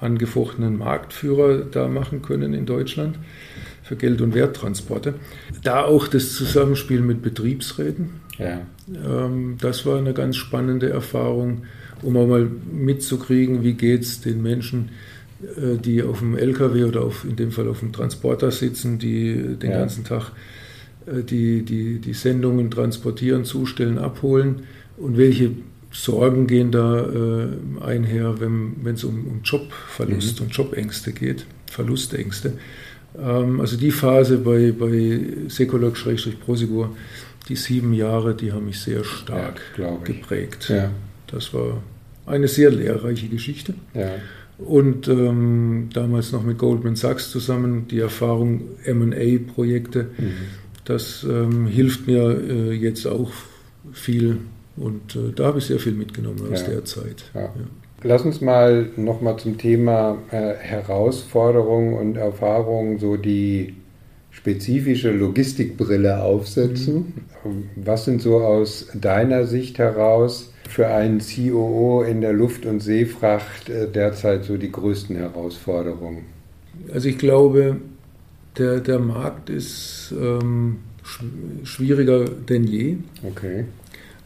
unangefochtenen 0.00 0.78
Marktführer 0.78 1.58
da 1.70 1.88
machen 1.88 2.22
können 2.22 2.54
in 2.54 2.66
Deutschland 2.66 3.18
für 3.88 3.96
Geld- 3.96 4.20
und 4.20 4.34
Werttransporte. 4.34 5.14
Da 5.64 5.82
auch 5.84 6.08
das 6.08 6.34
Zusammenspiel 6.34 7.00
mit 7.00 7.22
Betriebsräten. 7.22 8.10
Ja. 8.38 8.60
Ähm, 8.86 9.56
das 9.58 9.86
war 9.86 9.96
eine 9.96 10.12
ganz 10.12 10.36
spannende 10.36 10.90
Erfahrung, 10.90 11.62
um 12.02 12.16
auch 12.18 12.26
mal 12.26 12.50
mitzukriegen, 12.70 13.64
wie 13.64 13.72
geht 13.72 14.02
es 14.02 14.20
den 14.20 14.42
Menschen, 14.42 14.90
äh, 15.42 15.78
die 15.78 16.02
auf 16.02 16.18
dem 16.18 16.36
LKW 16.36 16.84
oder 16.84 17.02
auf, 17.02 17.24
in 17.24 17.36
dem 17.36 17.50
Fall 17.50 17.66
auf 17.66 17.80
dem 17.80 17.92
Transporter 17.92 18.50
sitzen, 18.50 18.98
die 18.98 19.56
den 19.56 19.70
ja. 19.70 19.78
ganzen 19.78 20.04
Tag 20.04 20.32
äh, 21.06 21.22
die, 21.22 21.62
die, 21.62 21.98
die 21.98 22.12
Sendungen 22.12 22.70
transportieren, 22.70 23.46
zustellen, 23.46 23.96
abholen 23.96 24.64
und 24.98 25.16
welche 25.16 25.52
Sorgen 25.90 26.46
gehen 26.46 26.70
da 26.70 27.00
äh, 27.00 27.48
einher, 27.80 28.38
wenn 28.40 28.92
es 28.92 29.04
um, 29.04 29.26
um 29.26 29.40
Jobverlust 29.42 30.40
mhm. 30.40 30.46
und 30.46 30.52
Jobängste 30.52 31.12
geht, 31.14 31.46
Verlustängste. 31.70 32.52
Ähm, 33.16 33.60
also 33.60 33.76
die 33.76 33.90
Phase 33.90 34.38
bei, 34.38 34.72
bei 34.72 35.20
Sekolog-Prosigur, 35.48 36.96
die 37.48 37.56
sieben 37.56 37.92
Jahre, 37.92 38.34
die 38.34 38.52
haben 38.52 38.66
mich 38.66 38.80
sehr 38.80 39.04
stark 39.04 39.60
ja, 39.76 39.96
geprägt. 40.04 40.68
Ja. 40.68 40.90
Das 41.28 41.54
war 41.54 41.82
eine 42.26 42.48
sehr 42.48 42.70
lehrreiche 42.70 43.28
Geschichte. 43.28 43.74
Ja. 43.94 44.10
Und 44.58 45.06
ähm, 45.06 45.88
damals 45.92 46.32
noch 46.32 46.42
mit 46.42 46.58
Goldman 46.58 46.96
Sachs 46.96 47.30
zusammen 47.30 47.86
die 47.88 48.00
Erfahrung 48.00 48.62
MA-Projekte, 48.86 50.08
mhm. 50.18 50.32
das 50.84 51.24
ähm, 51.24 51.66
hilft 51.66 52.06
mir 52.08 52.40
äh, 52.40 52.72
jetzt 52.72 53.06
auch 53.06 53.30
viel. 53.92 54.38
Und 54.76 55.14
äh, 55.14 55.32
da 55.34 55.46
habe 55.46 55.60
ich 55.60 55.66
sehr 55.66 55.78
viel 55.78 55.92
mitgenommen 55.92 56.40
aus 56.52 56.64
der 56.64 56.84
Zeit. 56.84 57.24
Lass 58.02 58.22
uns 58.22 58.40
mal 58.40 58.90
nochmal 58.96 59.38
zum 59.38 59.58
Thema 59.58 60.18
äh, 60.30 60.54
Herausforderungen 60.54 61.94
und 61.94 62.16
Erfahrungen 62.16 62.98
so 62.98 63.16
die 63.16 63.74
spezifische 64.30 65.10
Logistikbrille 65.10 66.22
aufsetzen. 66.22 67.12
Mhm. 67.44 67.64
Was 67.76 68.04
sind 68.04 68.22
so 68.22 68.38
aus 68.38 68.86
deiner 68.94 69.46
Sicht 69.46 69.78
heraus 69.78 70.52
für 70.68 70.86
einen 70.86 71.20
COO 71.20 72.02
in 72.02 72.20
der 72.20 72.32
Luft- 72.32 72.66
und 72.66 72.80
Seefracht 72.80 73.68
äh, 73.68 73.88
derzeit 73.90 74.44
so 74.44 74.56
die 74.56 74.70
größten 74.70 75.16
Herausforderungen? 75.16 76.26
Also 76.92 77.08
ich 77.08 77.18
glaube, 77.18 77.78
der, 78.56 78.78
der 78.78 79.00
Markt 79.00 79.50
ist 79.50 80.14
ähm, 80.16 80.78
schwieriger 81.64 82.26
denn 82.26 82.64
je. 82.64 82.98
Okay. 83.24 83.64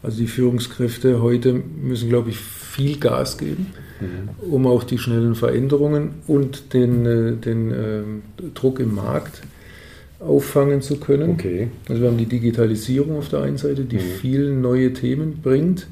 Also 0.03 0.19
die 0.19 0.27
Führungskräfte 0.27 1.21
heute 1.21 1.53
müssen, 1.53 2.09
glaube 2.09 2.29
ich, 2.29 2.37
viel 2.73 2.97
Gas 2.97 3.37
geben, 3.37 3.67
mhm. 4.01 4.51
um 4.51 4.65
auch 4.65 4.83
die 4.83 4.97
schnellen 4.97 5.35
Veränderungen 5.35 6.15
und 6.25 6.73
den, 6.73 7.05
äh, 7.05 7.31
den 7.33 7.71
äh, 7.71 8.01
Druck 8.55 8.79
im 8.79 8.95
Markt 8.95 9.43
auffangen 10.19 10.81
zu 10.81 10.97
können. 10.97 11.31
Okay. 11.31 11.67
Also 11.87 12.01
wir 12.01 12.09
haben 12.09 12.17
die 12.17 12.25
Digitalisierung 12.25 13.17
auf 13.17 13.29
der 13.29 13.41
einen 13.41 13.57
Seite, 13.57 13.83
die 13.85 13.97
mhm. 13.97 14.17
viele 14.19 14.49
neue 14.51 14.91
Themen 14.93 15.39
bringt 15.43 15.87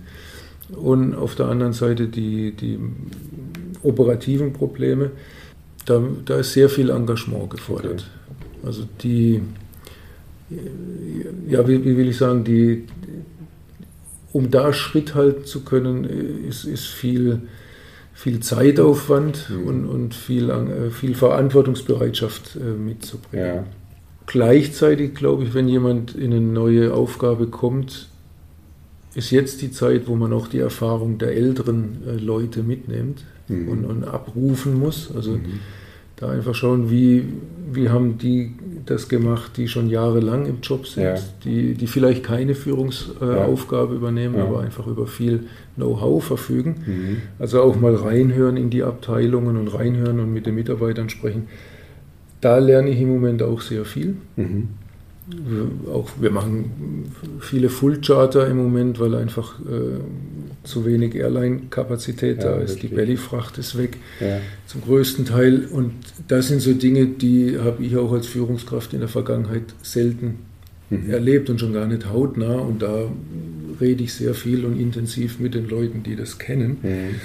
und 0.72 1.14
auf 1.14 1.36
der 1.36 1.48
anderen 1.48 1.74
Seite 1.74 2.08
die, 2.08 2.52
die 2.54 2.80
operativen 3.84 4.54
Probleme. 4.54 5.12
Da, 5.86 6.02
da 6.26 6.40
ist 6.40 6.54
sehr 6.54 6.70
viel 6.70 6.90
Engagement 6.90 7.50
gefordert. 7.52 8.10
Okay. 8.28 8.68
Also 8.68 8.84
die, 9.04 9.42
ja, 11.48 11.68
wie, 11.68 11.84
wie 11.86 11.98
will 11.98 12.10
ich 12.10 12.18
sagen, 12.18 12.44
die, 12.44 12.86
um 14.34 14.50
da 14.50 14.74
Schritt 14.74 15.16
halten 15.16 15.46
zu 15.46 15.62
können, 15.62 16.06
ist, 16.48 16.64
ist 16.66 16.86
viel, 16.86 17.42
viel 18.14 18.40
Zeitaufwand 18.40 19.50
mhm. 19.50 19.68
und, 19.68 19.86
und 19.86 20.16
viel, 20.16 20.50
äh, 20.50 20.90
viel 20.90 21.16
Verantwortungsbereitschaft 21.16 22.56
äh, 22.56 22.64
mitzubringen. 22.64 23.46
Ja. 23.46 23.64
Gleichzeitig 24.28 25.16
glaube 25.16 25.44
ich, 25.44 25.54
wenn 25.54 25.68
jemand 25.68 26.16
in 26.16 26.32
eine 26.32 26.42
neue 26.42 26.94
Aufgabe 26.94 27.48
kommt, 27.48 28.08
ist 29.14 29.32
jetzt 29.32 29.62
die 29.62 29.72
Zeit, 29.72 30.08
wo 30.08 30.16
man 30.16 30.32
auch 30.32 30.48
die 30.48 30.60
Erfahrung 30.60 31.18
der 31.18 31.36
älteren 31.36 31.98
äh, 32.08 32.12
Leute 32.14 32.64
mitnimmt 32.64 33.24
mhm. 33.50 33.68
und, 33.68 33.86
und, 33.86 34.04
abrufen 34.06 34.80
muss. 34.80 35.14
Also 35.14 35.32
mhm. 35.32 35.60
Da 36.22 36.30
einfach 36.30 36.54
schauen, 36.54 36.92
wie, 36.92 37.26
wie 37.72 37.90
haben 37.90 38.20
die 38.20 38.54
das 38.86 39.10
gemacht, 39.10 39.58
die 39.58 39.68
schon 39.68 39.90
jahrelang 39.90 40.46
im 40.46 40.62
Job 40.62 40.86
sind, 40.88 41.04
ja. 41.04 41.16
die, 41.44 41.74
die 41.74 41.88
vielleicht 41.88 42.24
keine 42.24 42.54
Führungsaufgabe 42.54 43.90
äh, 43.90 43.94
ja. 43.94 43.98
übernehmen, 43.98 44.36
ja. 44.36 44.44
aber 44.44 44.62
einfach 44.62 44.86
über 44.86 45.08
viel 45.08 45.48
Know-how 45.76 46.24
verfügen. 46.24 46.76
Mhm. 46.86 47.18
Also 47.40 47.62
auch 47.62 47.76
mal 47.80 47.96
reinhören 47.96 48.56
in 48.56 48.70
die 48.70 48.84
Abteilungen 48.84 49.58
und 49.58 49.68
reinhören 49.70 50.20
und 50.20 50.32
mit 50.32 50.46
den 50.46 50.56
Mitarbeitern 50.56 51.10
sprechen. 51.10 51.48
Da 52.40 52.60
lerne 52.60 52.92
ich 52.92 53.02
im 53.02 53.10
Moment 53.10 53.42
auch 53.42 53.62
sehr 53.62 53.84
viel. 53.86 54.16
Mhm. 54.36 54.70
Auch 55.92 56.10
wir 56.20 56.32
machen 56.32 57.12
viele 57.40 57.70
Full-Charter 57.70 58.48
im 58.48 58.58
Moment, 58.58 59.00
weil 59.00 59.16
einfach 59.16 59.60
äh, 59.60 60.00
zu 60.64 60.86
wenig 60.86 61.16
Airline-Kapazität 61.16 62.38
ja, 62.38 62.44
da 62.44 62.56
ist. 62.58 62.76
Richtig. 62.76 62.90
Die 62.92 62.96
Bellyfracht 62.96 63.58
ist 63.58 63.78
weg 63.78 63.98
ja. 64.20 64.40
zum 64.68 64.82
größten 64.82 65.26
Teil. 65.26 65.66
Und 65.72 65.94
das 66.28 66.48
sind 66.48 66.62
so 66.62 66.74
Dinge, 66.74 67.08
die 67.08 67.58
habe 67.60 67.84
ich 67.84 67.98
auch 67.98 68.12
als 68.12 68.28
Führungskraft 68.28 68.94
in 68.94 69.00
der 69.00 69.10
Vergangenheit 69.10 69.74
selten 69.82 70.40
mhm. 70.90 71.10
erlebt 71.10 71.50
und 71.50 71.60
schon 71.60 71.74
gar 71.74 71.88
nicht 71.88 72.10
hautnah. 72.10 72.56
Und 72.56 72.82
da 72.82 73.10
rede 73.80 74.04
ich 74.04 74.14
sehr 74.14 74.34
viel 74.34 74.66
und 74.66 74.80
intensiv 74.80 75.40
mit 75.40 75.56
den 75.56 75.68
Leuten, 75.68 76.04
die 76.04 76.16
das 76.16 76.38
kennen. 76.38 76.78
Mhm. 76.82 77.16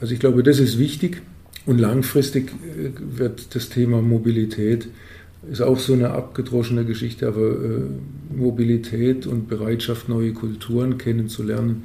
Also 0.00 0.12
ich 0.12 0.20
glaube, 0.20 0.42
das 0.42 0.58
ist 0.58 0.78
wichtig. 0.78 1.22
Und 1.64 1.78
langfristig 1.78 2.50
äh, 2.50 2.90
wird 3.18 3.54
das 3.54 3.68
Thema 3.70 4.02
Mobilität 4.02 4.88
ist 5.50 5.62
auch 5.62 5.78
so 5.78 5.92
eine 5.92 6.10
abgedroschene 6.10 6.84
Geschichte, 6.84 7.28
aber 7.28 7.50
äh, 7.50 8.34
Mobilität 8.34 9.26
und 9.26 9.48
Bereitschaft, 9.48 10.08
neue 10.08 10.32
Kulturen 10.32 10.98
kennenzulernen, 10.98 11.84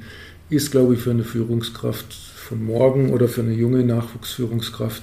ist, 0.50 0.70
glaube 0.70 0.94
ich, 0.94 1.00
für 1.00 1.10
eine 1.10 1.24
Führungskraft 1.24 2.12
von 2.12 2.64
morgen 2.64 3.10
oder 3.10 3.28
für 3.28 3.42
eine 3.42 3.54
junge 3.54 3.84
Nachwuchsführungskraft 3.84 5.02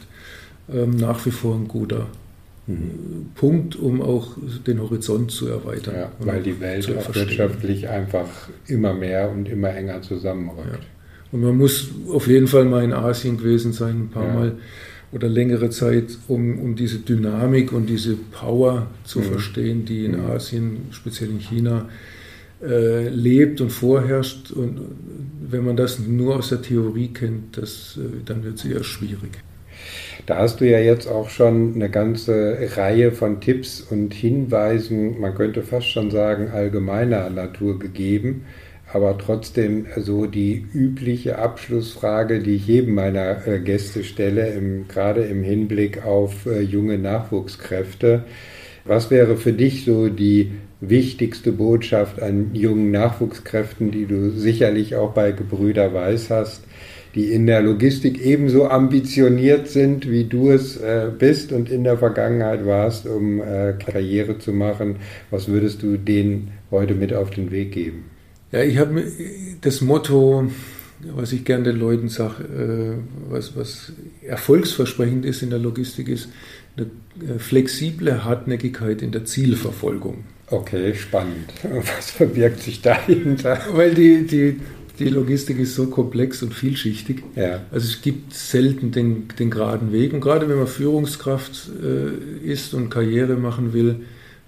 ähm, 0.71 0.97
nach 0.97 1.25
wie 1.25 1.31
vor 1.31 1.55
ein 1.55 1.67
guter 1.67 2.07
mhm. 2.67 3.31
Punkt, 3.35 3.75
um 3.75 4.01
auch 4.01 4.35
den 4.67 4.81
Horizont 4.81 5.31
zu 5.31 5.47
erweitern. 5.47 5.95
Ja, 5.95 6.11
weil 6.19 6.43
die 6.43 6.59
Welt 6.59 6.87
auch 6.95 7.15
wirtschaftlich 7.15 7.87
einfach 7.87 8.27
immer 8.67 8.93
mehr 8.93 9.31
und 9.31 9.47
immer 9.47 9.69
enger 9.69 10.01
zusammenrückt. 10.01 10.67
Ja. 10.71 10.79
Und 11.31 11.41
man 11.41 11.57
muss 11.57 11.89
auf 12.09 12.27
jeden 12.27 12.47
Fall 12.47 12.65
mal 12.65 12.83
in 12.83 12.93
Asien 12.93 13.37
gewesen 13.37 13.71
sein, 13.71 14.01
ein 14.01 14.09
paar 14.09 14.27
ja. 14.27 14.33
Mal 14.33 14.57
oder 15.11 15.27
längere 15.27 15.69
Zeit, 15.69 16.17
um, 16.27 16.59
um 16.59 16.75
diese 16.75 16.99
Dynamik 16.99 17.71
und 17.71 17.87
diese 17.87 18.15
Power 18.15 18.87
zu 19.03 19.19
mhm. 19.19 19.23
verstehen, 19.23 19.85
die 19.85 20.05
in 20.05 20.19
mhm. 20.19 20.31
Asien, 20.31 20.77
speziell 20.91 21.29
in 21.29 21.39
China, 21.39 21.89
äh, 22.61 23.09
lebt 23.09 23.61
und 23.61 23.71
vorherrscht. 23.71 24.51
Und 24.51 24.79
wenn 25.49 25.65
man 25.65 25.77
das 25.77 25.99
nur 25.99 26.37
aus 26.37 26.49
der 26.49 26.61
Theorie 26.61 27.07
kennt, 27.07 27.57
das, 27.57 27.97
äh, 27.97 28.23
dann 28.25 28.43
wird 28.43 28.57
es 28.57 28.65
eher 28.65 28.83
schwierig. 28.83 29.31
Da 30.25 30.37
hast 30.37 30.59
du 30.59 30.69
ja 30.69 30.79
jetzt 30.79 31.07
auch 31.07 31.29
schon 31.29 31.73
eine 31.73 31.89
ganze 31.89 32.57
Reihe 32.75 33.11
von 33.11 33.41
Tipps 33.41 33.81
und 33.81 34.13
Hinweisen, 34.13 35.19
man 35.19 35.33
könnte 35.33 35.63
fast 35.63 35.87
schon 35.87 36.11
sagen, 36.11 36.49
allgemeiner 36.49 37.29
Natur 37.29 37.79
gegeben 37.79 38.43
aber 38.91 39.17
trotzdem 39.17 39.85
so 39.97 40.25
die 40.25 40.65
übliche 40.73 41.37
Abschlussfrage, 41.37 42.39
die 42.39 42.55
ich 42.55 42.67
jedem 42.67 42.95
meiner 42.95 43.47
äh, 43.47 43.59
Gäste 43.59 44.03
stelle, 44.03 44.49
im, 44.49 44.87
gerade 44.87 45.23
im 45.23 45.43
Hinblick 45.43 46.05
auf 46.05 46.45
äh, 46.45 46.61
junge 46.61 46.97
Nachwuchskräfte. 46.97 48.23
Was 48.85 49.11
wäre 49.11 49.37
für 49.37 49.53
dich 49.53 49.85
so 49.85 50.09
die 50.09 50.51
wichtigste 50.81 51.51
Botschaft 51.51 52.21
an 52.21 52.55
jungen 52.55 52.89
Nachwuchskräften, 52.89 53.91
die 53.91 54.05
du 54.05 54.31
sicherlich 54.31 54.95
auch 54.95 55.13
bei 55.13 55.33
Gebrüder 55.33 55.93
Weiß 55.93 56.31
hast, 56.31 56.63
die 57.13 57.31
in 57.31 57.45
der 57.45 57.61
Logistik 57.61 58.23
ebenso 58.25 58.67
ambitioniert 58.67 59.67
sind, 59.67 60.09
wie 60.09 60.23
du 60.23 60.49
es 60.49 60.77
äh, 60.77 61.11
bist 61.15 61.51
und 61.51 61.69
in 61.69 61.83
der 61.83 61.97
Vergangenheit 61.97 62.65
warst, 62.65 63.05
um 63.07 63.41
Karriere 63.77 64.39
zu 64.39 64.51
machen? 64.53 64.97
Was 65.29 65.47
würdest 65.47 65.83
du 65.83 65.97
denen 65.97 66.51
heute 66.71 66.95
mit 66.95 67.13
auf 67.13 67.29
den 67.29 67.51
Weg 67.51 67.73
geben? 67.73 68.18
Ja, 68.51 68.63
ich 68.63 68.77
habe 68.77 69.03
das 69.61 69.81
Motto, 69.81 70.49
was 71.15 71.31
ich 71.31 71.45
gerne 71.45 71.65
den 71.65 71.77
Leuten 71.77 72.09
sage, 72.09 72.43
äh, 72.43 73.31
was, 73.31 73.55
was 73.55 73.93
erfolgsversprechend 74.21 75.25
ist 75.25 75.41
in 75.41 75.49
der 75.49 75.59
Logistik, 75.59 76.07
ist 76.09 76.29
eine 76.75 76.87
äh, 77.27 77.39
flexible 77.39 78.23
Hartnäckigkeit 78.23 79.01
in 79.01 79.11
der 79.11 79.25
Zielverfolgung. 79.25 80.23
Okay, 80.47 80.95
spannend. 80.95 81.53
Was 81.97 82.09
verbirgt 82.09 82.63
sich 82.63 82.81
dahinter? 82.81 83.59
Weil 83.71 83.93
die, 83.93 84.25
die 84.25 84.59
die 84.99 85.09
Logistik 85.09 85.59
ist 85.59 85.75
so 85.75 85.87
komplex 85.87 86.43
und 86.43 86.53
vielschichtig. 86.53 87.23
Ja. 87.35 87.61
Also 87.71 87.87
es 87.87 88.01
gibt 88.01 88.33
selten 88.33 88.91
den, 88.91 89.29
den 89.39 89.49
geraden 89.49 89.93
Weg. 89.93 90.13
Und 90.13 90.21
gerade 90.21 90.49
wenn 90.49 90.57
man 90.57 90.67
Führungskraft 90.67 91.71
äh, 91.81 92.45
ist 92.45 92.73
und 92.73 92.89
Karriere 92.89 93.37
machen 93.37 93.73
will, 93.73 94.01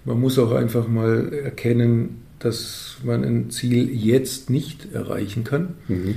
man 0.04 0.20
muss 0.20 0.38
auch 0.38 0.52
einfach 0.52 0.88
mal 0.88 1.32
erkennen, 1.32 2.21
dass 2.44 2.96
man 3.04 3.24
ein 3.24 3.50
Ziel 3.50 3.88
jetzt 3.90 4.50
nicht 4.50 4.92
erreichen 4.92 5.44
kann. 5.44 5.74
Mhm. 5.88 6.14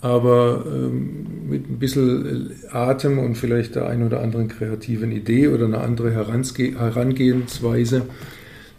Aber 0.00 0.64
ähm, 0.66 1.48
mit 1.48 1.68
ein 1.68 1.78
bisschen 1.78 2.50
Atem 2.70 3.18
und 3.18 3.36
vielleicht 3.36 3.74
der 3.74 3.88
ein 3.88 4.04
oder 4.04 4.20
anderen 4.20 4.48
kreativen 4.48 5.10
Idee 5.10 5.48
oder 5.48 5.64
eine 5.64 5.78
andere 5.78 6.12
Herangehensweise, 6.12 8.02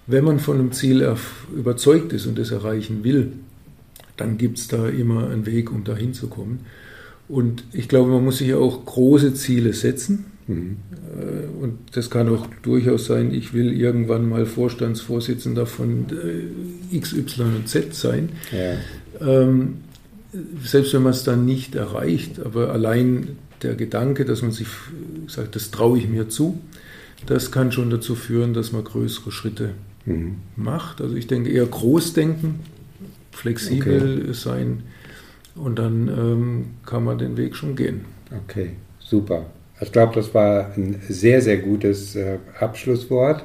wenn 0.07 0.23
man 0.23 0.39
von 0.39 0.59
einem 0.59 0.71
Ziel 0.71 1.15
überzeugt 1.55 2.13
ist 2.13 2.25
und 2.25 2.39
es 2.39 2.51
erreichen 2.51 3.03
will, 3.03 3.33
dann 4.17 4.37
gibt 4.37 4.59
es 4.59 4.67
da 4.67 4.87
immer 4.87 5.29
einen 5.29 5.45
Weg, 5.45 5.71
um 5.71 5.83
da 5.83 5.95
hinzukommen. 5.95 6.59
Und 7.27 7.63
ich 7.73 7.87
glaube, 7.87 8.09
man 8.09 8.23
muss 8.23 8.39
sich 8.39 8.53
auch 8.53 8.85
große 8.85 9.35
Ziele 9.35 9.73
setzen. 9.73 10.28
Mhm. 10.49 10.77
Äh, 11.15 11.63
und 11.63 11.77
das 11.93 12.09
kann 12.09 12.27
auch 12.27 12.47
durchaus 12.63 13.05
sein, 13.05 13.33
ich 13.33 13.53
will 13.53 13.71
irgendwann 13.71 14.27
mal 14.27 14.45
Vorstandsvorsitzender 14.45 15.65
von 15.65 16.07
äh, 16.09 16.95
X, 16.95 17.13
Y 17.13 17.55
und 17.55 17.69
Z 17.69 17.93
sein. 17.93 18.29
Ja. 18.51 18.77
Ähm, 19.21 19.75
selbst 20.63 20.93
wenn 20.93 21.03
man 21.03 21.11
es 21.11 21.23
dann 21.23 21.45
nicht 21.45 21.75
erreicht, 21.75 22.39
aber 22.43 22.71
allein 22.71 23.37
der 23.61 23.75
Gedanke, 23.75 24.25
dass 24.25 24.41
man 24.41 24.51
sich 24.51 24.67
sagt, 25.27 25.55
das 25.55 25.71
traue 25.71 25.99
ich 25.99 26.07
mir 26.07 26.29
zu, 26.29 26.59
das 27.25 27.51
kann 27.51 27.71
schon 27.71 27.89
dazu 27.89 28.15
führen, 28.15 28.53
dass 28.53 28.71
man 28.71 28.83
größere 28.83 29.31
Schritte 29.31 29.71
mhm. 30.05 30.37
macht. 30.55 31.01
Also 31.01 31.15
ich 31.15 31.27
denke 31.27 31.51
eher 31.51 31.65
Großdenken, 31.65 32.55
flexibel 33.31 34.21
okay. 34.23 34.33
sein 34.33 34.83
und 35.55 35.77
dann 35.77 36.07
ähm, 36.07 36.65
kann 36.85 37.03
man 37.03 37.19
den 37.19 37.37
Weg 37.37 37.55
schon 37.55 37.75
gehen. 37.75 38.01
Okay, 38.45 38.71
super. 38.99 39.45
Ich 39.81 39.91
glaube, 39.91 40.13
das 40.15 40.33
war 40.33 40.71
ein 40.75 41.01
sehr, 41.07 41.41
sehr 41.41 41.57
gutes 41.57 42.15
äh, 42.15 42.37
Abschlusswort. 42.59 43.43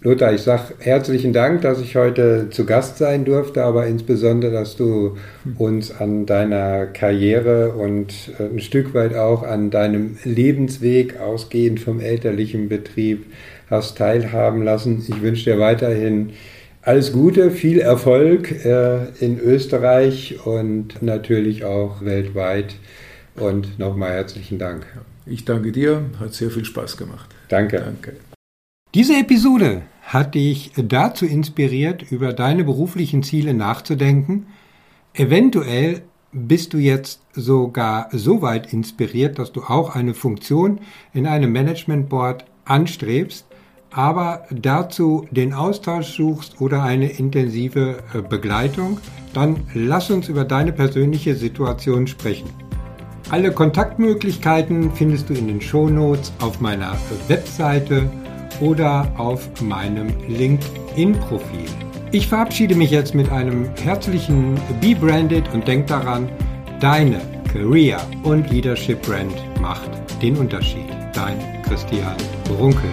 Lothar, 0.00 0.32
ich 0.32 0.42
sage 0.42 0.74
herzlichen 0.78 1.32
Dank, 1.32 1.62
dass 1.62 1.80
ich 1.80 1.96
heute 1.96 2.50
zu 2.50 2.66
Gast 2.66 2.98
sein 2.98 3.24
durfte, 3.24 3.64
aber 3.64 3.88
insbesondere, 3.88 4.52
dass 4.52 4.76
du 4.76 5.16
uns 5.56 5.90
an 5.90 6.24
deiner 6.24 6.86
Karriere 6.86 7.72
und 7.72 8.12
äh, 8.38 8.44
ein 8.44 8.60
Stück 8.60 8.94
weit 8.94 9.16
auch 9.16 9.42
an 9.42 9.70
deinem 9.70 10.16
Lebensweg 10.22 11.18
ausgehend 11.18 11.80
vom 11.80 11.98
elterlichen 11.98 12.68
Betrieb 12.68 13.26
hast 13.68 13.98
teilhaben 13.98 14.62
lassen. 14.62 15.04
Ich 15.08 15.20
wünsche 15.20 15.50
dir 15.50 15.58
weiterhin 15.58 16.30
alles 16.82 17.12
Gute, 17.12 17.50
viel 17.50 17.80
Erfolg 17.80 18.64
äh, 18.64 19.06
in 19.18 19.40
Österreich 19.40 20.38
und 20.44 21.02
natürlich 21.02 21.64
auch 21.64 22.02
weltweit. 22.04 22.76
Und 23.34 23.78
nochmal 23.80 24.12
herzlichen 24.12 24.58
Dank. 24.58 24.86
Ich 25.28 25.44
danke 25.44 25.72
dir, 25.72 26.06
hat 26.18 26.34
sehr 26.34 26.50
viel 26.50 26.64
Spaß 26.64 26.96
gemacht. 26.96 27.28
Danke. 27.48 27.80
Danke. 27.80 28.16
Diese 28.94 29.14
Episode 29.14 29.82
hat 30.02 30.34
dich 30.34 30.72
dazu 30.76 31.26
inspiriert, 31.26 32.10
über 32.10 32.32
deine 32.32 32.64
beruflichen 32.64 33.22
Ziele 33.22 33.52
nachzudenken. 33.52 34.46
Eventuell 35.12 36.02
bist 36.32 36.72
du 36.72 36.78
jetzt 36.78 37.20
sogar 37.32 38.08
so 38.12 38.40
weit 38.40 38.72
inspiriert, 38.72 39.38
dass 39.38 39.52
du 39.52 39.62
auch 39.62 39.94
eine 39.94 40.14
Funktion 40.14 40.80
in 41.12 41.26
einem 41.26 41.52
Management 41.52 42.08
Board 42.08 42.44
anstrebst, 42.64 43.46
aber 43.90 44.46
dazu 44.50 45.26
den 45.30 45.52
Austausch 45.52 46.14
suchst 46.14 46.60
oder 46.60 46.82
eine 46.82 47.10
intensive 47.10 47.98
äh, 48.14 48.22
Begleitung, 48.22 49.00
dann 49.32 49.56
lass 49.74 50.10
uns 50.10 50.28
über 50.28 50.44
deine 50.44 50.72
persönliche 50.72 51.34
Situation 51.34 52.06
sprechen. 52.06 52.48
Alle 53.30 53.52
Kontaktmöglichkeiten 53.52 54.90
findest 54.94 55.28
du 55.28 55.34
in 55.34 55.48
den 55.48 55.60
Shownotes 55.60 56.32
auf 56.40 56.60
meiner 56.60 56.96
Webseite 57.28 58.10
oder 58.60 59.12
auf 59.18 59.50
meinem 59.60 60.08
LinkedIn-Profil. 60.28 61.66
Ich 62.10 62.26
verabschiede 62.26 62.74
mich 62.74 62.90
jetzt 62.90 63.14
mit 63.14 63.30
einem 63.30 63.68
herzlichen 63.82 64.54
Be 64.80 64.94
Branded 64.94 65.44
und 65.52 65.68
denk 65.68 65.88
daran, 65.88 66.30
deine 66.80 67.20
Career 67.52 68.00
und 68.22 68.50
Leadership 68.50 69.02
Brand 69.02 69.34
macht 69.60 69.90
den 70.22 70.36
Unterschied. 70.38 70.88
Dein 71.12 71.36
Christian 71.64 72.16
Runkel. 72.58 72.90